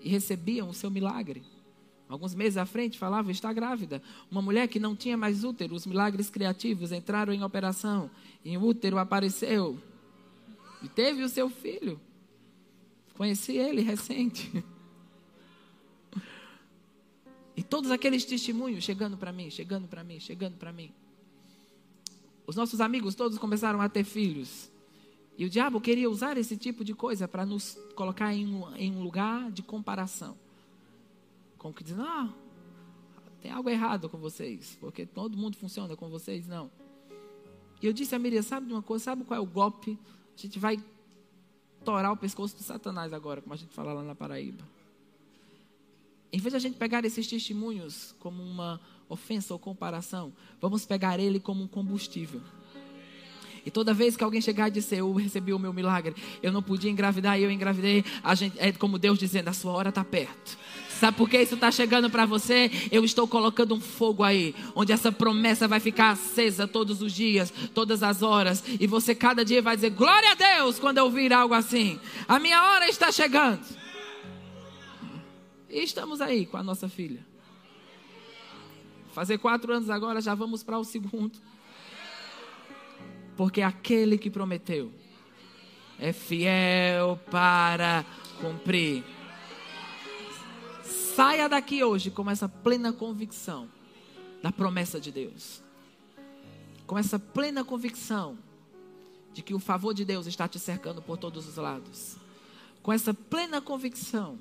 e 0.00 0.08
recebiam 0.08 0.68
o 0.68 0.74
seu 0.74 0.90
milagre. 0.90 1.42
Alguns 2.08 2.34
meses 2.34 2.56
à 2.56 2.64
frente 2.64 2.98
falava, 2.98 3.30
está 3.30 3.52
grávida. 3.52 4.02
Uma 4.30 4.40
mulher 4.40 4.66
que 4.68 4.78
não 4.78 4.96
tinha 4.96 5.16
mais 5.16 5.44
útero, 5.44 5.74
os 5.74 5.86
milagres 5.86 6.30
criativos 6.30 6.90
entraram 6.90 7.32
em 7.32 7.42
operação 7.42 8.10
e 8.44 8.56
o 8.56 8.64
útero 8.64 8.98
apareceu. 8.98 9.78
E 10.82 10.88
teve 10.88 11.22
o 11.22 11.28
seu 11.28 11.50
filho. 11.50 12.00
Conheci 13.16 13.56
ele 13.56 13.82
recente. 13.82 14.64
E 17.56 17.62
todos 17.64 17.90
aqueles 17.90 18.24
testemunhos 18.24 18.84
chegando 18.84 19.16
para 19.16 19.32
mim, 19.32 19.50
chegando 19.50 19.88
para 19.88 20.04
mim, 20.04 20.20
chegando 20.20 20.56
para 20.56 20.72
mim. 20.72 20.92
Os 22.46 22.54
nossos 22.54 22.80
amigos 22.80 23.16
todos 23.16 23.36
começaram 23.36 23.80
a 23.80 23.88
ter 23.88 24.04
filhos. 24.04 24.70
E 25.36 25.44
o 25.44 25.50
diabo 25.50 25.80
queria 25.80 26.08
usar 26.08 26.38
esse 26.38 26.56
tipo 26.56 26.84
de 26.84 26.94
coisa 26.94 27.28
para 27.28 27.44
nos 27.44 27.76
colocar 27.94 28.32
em 28.32 28.46
um, 28.46 28.76
em 28.76 28.92
um, 28.92 29.02
lugar 29.02 29.50
de 29.50 29.62
comparação. 29.62 30.36
Como 31.58 31.74
que 31.74 31.82
dizendo, 31.82 32.02
ah, 32.02 32.32
tem 33.40 33.50
algo 33.50 33.68
errado 33.68 34.08
com 34.08 34.18
vocês, 34.18 34.76
porque 34.80 35.04
todo 35.04 35.36
mundo 35.36 35.56
funciona 35.56 35.96
com 35.96 36.08
vocês, 36.08 36.46
não. 36.46 36.70
E 37.80 37.86
eu 37.86 37.92
disse 37.92 38.14
a 38.14 38.18
Miriam, 38.18 38.42
sabe 38.42 38.66
de 38.66 38.72
uma 38.72 38.82
coisa, 38.82 39.04
sabe 39.04 39.24
qual 39.24 39.38
é 39.38 39.42
o 39.42 39.46
golpe? 39.46 39.98
A 40.36 40.40
gente 40.40 40.58
vai 40.58 40.82
torar 41.84 42.12
o 42.12 42.16
pescoço 42.16 42.56
do 42.56 42.62
Satanás 42.62 43.12
agora, 43.12 43.40
como 43.40 43.54
a 43.54 43.56
gente 43.56 43.74
fala 43.74 43.92
lá 43.92 44.02
na 44.02 44.14
Paraíba. 44.14 44.64
Em 46.32 46.38
vez 46.38 46.52
de 46.52 46.56
a 46.56 46.60
gente 46.60 46.76
pegar 46.76 47.04
esses 47.04 47.26
testemunhos 47.26 48.14
como 48.18 48.42
uma 48.42 48.80
ofensa 49.08 49.54
ou 49.54 49.58
comparação, 49.58 50.32
vamos 50.60 50.84
pegar 50.84 51.18
ele 51.18 51.40
como 51.40 51.64
um 51.64 51.68
combustível. 51.68 52.42
E 53.64 53.70
toda 53.70 53.94
vez 53.94 54.16
que 54.16 54.24
alguém 54.24 54.40
chegar 54.40 54.68
e 54.68 54.70
dizer, 54.70 54.98
eu 54.98 55.12
recebi 55.14 55.52
o 55.52 55.58
meu 55.58 55.72
milagre, 55.72 56.14
eu 56.42 56.52
não 56.52 56.62
podia 56.62 56.90
engravidar 56.90 57.38
e 57.38 57.44
eu 57.44 57.50
engravidei, 57.50 58.04
a 58.22 58.34
gente, 58.34 58.58
é 58.58 58.72
como 58.72 58.98
Deus 58.98 59.18
dizendo, 59.18 59.48
a 59.48 59.52
sua 59.52 59.72
hora 59.72 59.88
está 59.88 60.04
perto. 60.04 60.58
Sabe 60.98 61.16
por 61.16 61.28
que 61.28 61.40
isso 61.40 61.54
está 61.54 61.70
chegando 61.70 62.10
para 62.10 62.26
você? 62.26 62.70
Eu 62.90 63.04
estou 63.04 63.28
colocando 63.28 63.72
um 63.72 63.80
fogo 63.80 64.24
aí, 64.24 64.52
onde 64.74 64.92
essa 64.92 65.12
promessa 65.12 65.68
vai 65.68 65.78
ficar 65.78 66.10
acesa 66.10 66.66
todos 66.66 67.00
os 67.00 67.12
dias, 67.12 67.52
todas 67.72 68.02
as 68.02 68.20
horas, 68.20 68.64
e 68.80 68.86
você 68.86 69.14
cada 69.14 69.44
dia 69.44 69.62
vai 69.62 69.76
dizer, 69.76 69.90
glória 69.90 70.32
a 70.32 70.34
Deus, 70.34 70.78
quando 70.80 70.98
eu 70.98 71.04
ouvir 71.04 71.32
algo 71.32 71.54
assim. 71.54 72.00
A 72.26 72.40
minha 72.40 72.60
hora 72.62 72.88
está 72.88 73.12
chegando. 73.12 73.64
E 75.70 75.84
estamos 75.84 76.20
aí 76.20 76.46
com 76.46 76.56
a 76.56 76.62
nossa 76.64 76.88
filha. 76.88 77.24
Fazer 79.12 79.38
quatro 79.38 79.72
anos 79.72 79.90
agora, 79.90 80.20
já 80.20 80.34
vamos 80.34 80.64
para 80.64 80.78
o 80.78 80.84
segundo. 80.84 81.38
Porque 83.36 83.62
aquele 83.62 84.18
que 84.18 84.30
prometeu 84.30 84.90
é 85.96 86.12
fiel 86.12 87.20
para 87.30 88.04
cumprir. 88.40 89.04
Saia 91.18 91.48
daqui 91.48 91.82
hoje 91.82 92.12
com 92.12 92.30
essa 92.30 92.48
plena 92.48 92.92
convicção 92.92 93.68
da 94.40 94.52
promessa 94.52 95.00
de 95.00 95.10
Deus. 95.10 95.60
Com 96.86 96.96
essa 96.96 97.18
plena 97.18 97.64
convicção 97.64 98.38
de 99.32 99.42
que 99.42 99.52
o 99.52 99.58
favor 99.58 99.92
de 99.92 100.04
Deus 100.04 100.28
está 100.28 100.46
te 100.46 100.60
cercando 100.60 101.02
por 101.02 101.18
todos 101.18 101.48
os 101.48 101.56
lados. 101.56 102.14
Com 102.84 102.92
essa 102.92 103.12
plena 103.12 103.60
convicção. 103.60 104.38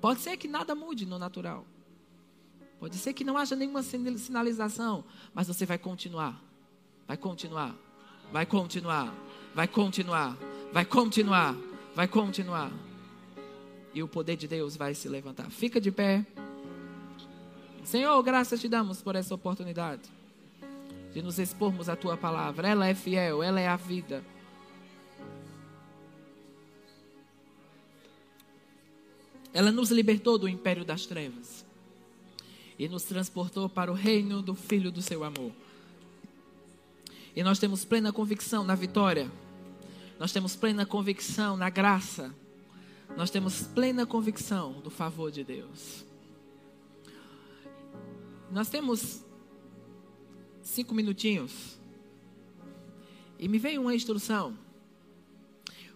Pode 0.00 0.22
ser 0.22 0.38
que 0.38 0.48
nada 0.48 0.74
mude 0.74 1.04
no 1.04 1.18
natural. 1.18 1.66
Pode 2.80 2.96
ser 2.96 3.12
que 3.12 3.24
não 3.24 3.36
haja 3.36 3.54
nenhuma 3.54 3.82
sinalização, 3.82 5.04
mas 5.34 5.46
você 5.46 5.66
vai 5.66 5.76
continuar 5.76 6.42
Vai 7.06 7.18
continuar. 7.18 7.76
Vai 8.32 8.46
continuar. 8.46 9.12
Vai 9.54 9.68
continuar. 9.68 10.34
Vai 10.72 10.84
continuar. 10.86 11.54
Vai 11.94 12.08
continuar. 12.08 12.93
E 13.94 14.02
o 14.02 14.08
poder 14.08 14.36
de 14.36 14.48
Deus 14.48 14.76
vai 14.76 14.94
se 14.94 15.08
levantar. 15.08 15.48
Fica 15.50 15.80
de 15.80 15.90
pé. 15.92 16.26
Senhor, 17.84 18.20
graças 18.22 18.60
te 18.60 18.68
damos 18.68 19.00
por 19.00 19.14
essa 19.14 19.34
oportunidade 19.34 20.02
de 21.12 21.22
nos 21.22 21.38
expormos 21.38 21.88
a 21.88 21.94
tua 21.94 22.16
palavra. 22.16 22.68
Ela 22.68 22.88
é 22.88 22.94
fiel, 22.94 23.40
ela 23.40 23.60
é 23.60 23.68
a 23.68 23.76
vida. 23.76 24.24
Ela 29.52 29.70
nos 29.70 29.92
libertou 29.92 30.36
do 30.36 30.48
império 30.48 30.84
das 30.84 31.06
trevas 31.06 31.64
e 32.76 32.88
nos 32.88 33.04
transportou 33.04 33.68
para 33.68 33.92
o 33.92 33.94
reino 33.94 34.42
do 34.42 34.56
Filho 34.56 34.90
do 34.90 35.00
seu 35.00 35.22
amor. 35.22 35.52
E 37.36 37.44
nós 37.44 37.60
temos 37.60 37.84
plena 37.84 38.12
convicção 38.12 38.64
na 38.64 38.74
vitória. 38.74 39.30
Nós 40.18 40.32
temos 40.32 40.56
plena 40.56 40.84
convicção 40.84 41.56
na 41.56 41.70
graça. 41.70 42.34
Nós 43.16 43.30
temos 43.30 43.62
plena 43.62 44.06
convicção 44.06 44.80
do 44.80 44.90
favor 44.90 45.30
de 45.30 45.44
Deus. 45.44 46.04
Nós 48.50 48.68
temos 48.68 49.24
cinco 50.62 50.94
minutinhos. 50.94 51.78
E 53.38 53.48
me 53.48 53.58
veio 53.58 53.80
uma 53.80 53.94
instrução. 53.94 54.56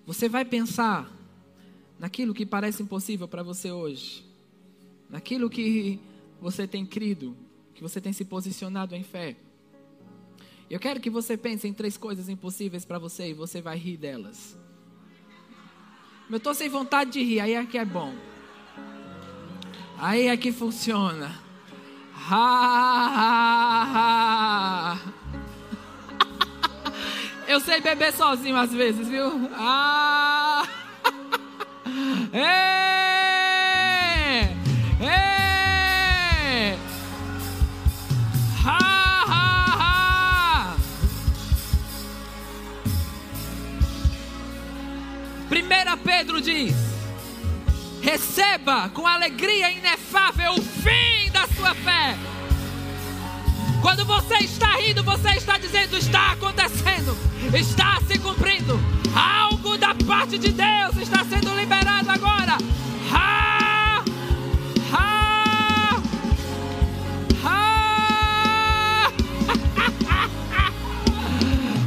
Você 0.06 0.28
vai 0.28 0.44
pensar 0.44 1.11
naquilo 1.98 2.34
que 2.34 2.46
parece 2.46 2.82
impossível 2.82 3.26
para 3.26 3.42
você 3.42 3.70
hoje. 3.70 4.24
Naquilo 5.09 5.50
que 5.50 6.00
você 6.40 6.66
tem 6.66 6.86
crido, 6.86 7.36
que 7.74 7.82
você 7.82 8.00
tem 8.00 8.12
se 8.12 8.24
posicionado 8.24 8.94
em 8.94 9.02
fé. 9.02 9.36
Eu 10.70 10.78
quero 10.78 11.00
que 11.00 11.11
você 11.11 11.36
pense 11.36 11.66
em 11.66 11.72
três 11.72 11.96
coisas 11.96 12.28
impossíveis 12.28 12.84
para 12.84 12.98
você 12.98 13.30
e 13.30 13.34
você 13.34 13.61
vai 13.61 13.78
rir 13.78 13.96
delas. 13.96 14.56
Eu 16.30 16.36
estou 16.36 16.52
sem 16.52 16.68
vontade 16.68 17.12
de 17.12 17.22
rir, 17.22 17.40
aí 17.40 17.54
é 17.54 17.64
que 17.64 17.78
é 17.78 17.84
bom. 17.84 18.14
Aí 19.98 20.28
é 20.28 20.36
que 20.36 20.52
funciona. 20.52 21.30
Ha, 22.30 22.36
ha, 23.16 23.86
ha. 23.94 24.98
Eu 27.46 27.60
sei 27.60 27.80
beber 27.80 28.12
sozinho 28.12 28.56
às 28.56 28.72
vezes, 28.72 29.08
viu? 29.08 29.48
Ah! 29.54 30.68
Ei! 32.32 32.77
Pedro 46.18 46.40
diz: 46.40 46.74
receba 48.00 48.88
com 48.88 49.06
alegria 49.06 49.70
inefável 49.70 50.52
o 50.54 50.62
fim 50.62 51.30
da 51.30 51.46
sua 51.48 51.74
fé. 51.74 52.16
Quando 53.80 54.04
você 54.04 54.34
está 54.38 54.76
rindo, 54.76 55.04
você 55.04 55.28
está 55.30 55.58
dizendo: 55.58 55.96
está 55.96 56.32
acontecendo, 56.32 57.16
está 57.54 58.00
se 58.06 58.18
cumprindo. 58.18 58.80
Algo 59.14 59.76
da 59.76 59.94
parte 60.06 60.38
de 60.38 60.50
Deus 60.50 60.96
está 60.96 61.24
sendo 61.24 61.54
liberado 61.54 62.10
agora. 62.10 62.58
Ha! 63.12 64.04
Ha! 64.92 66.02
Ha! 67.44 69.12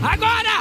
Agora! 0.14 0.61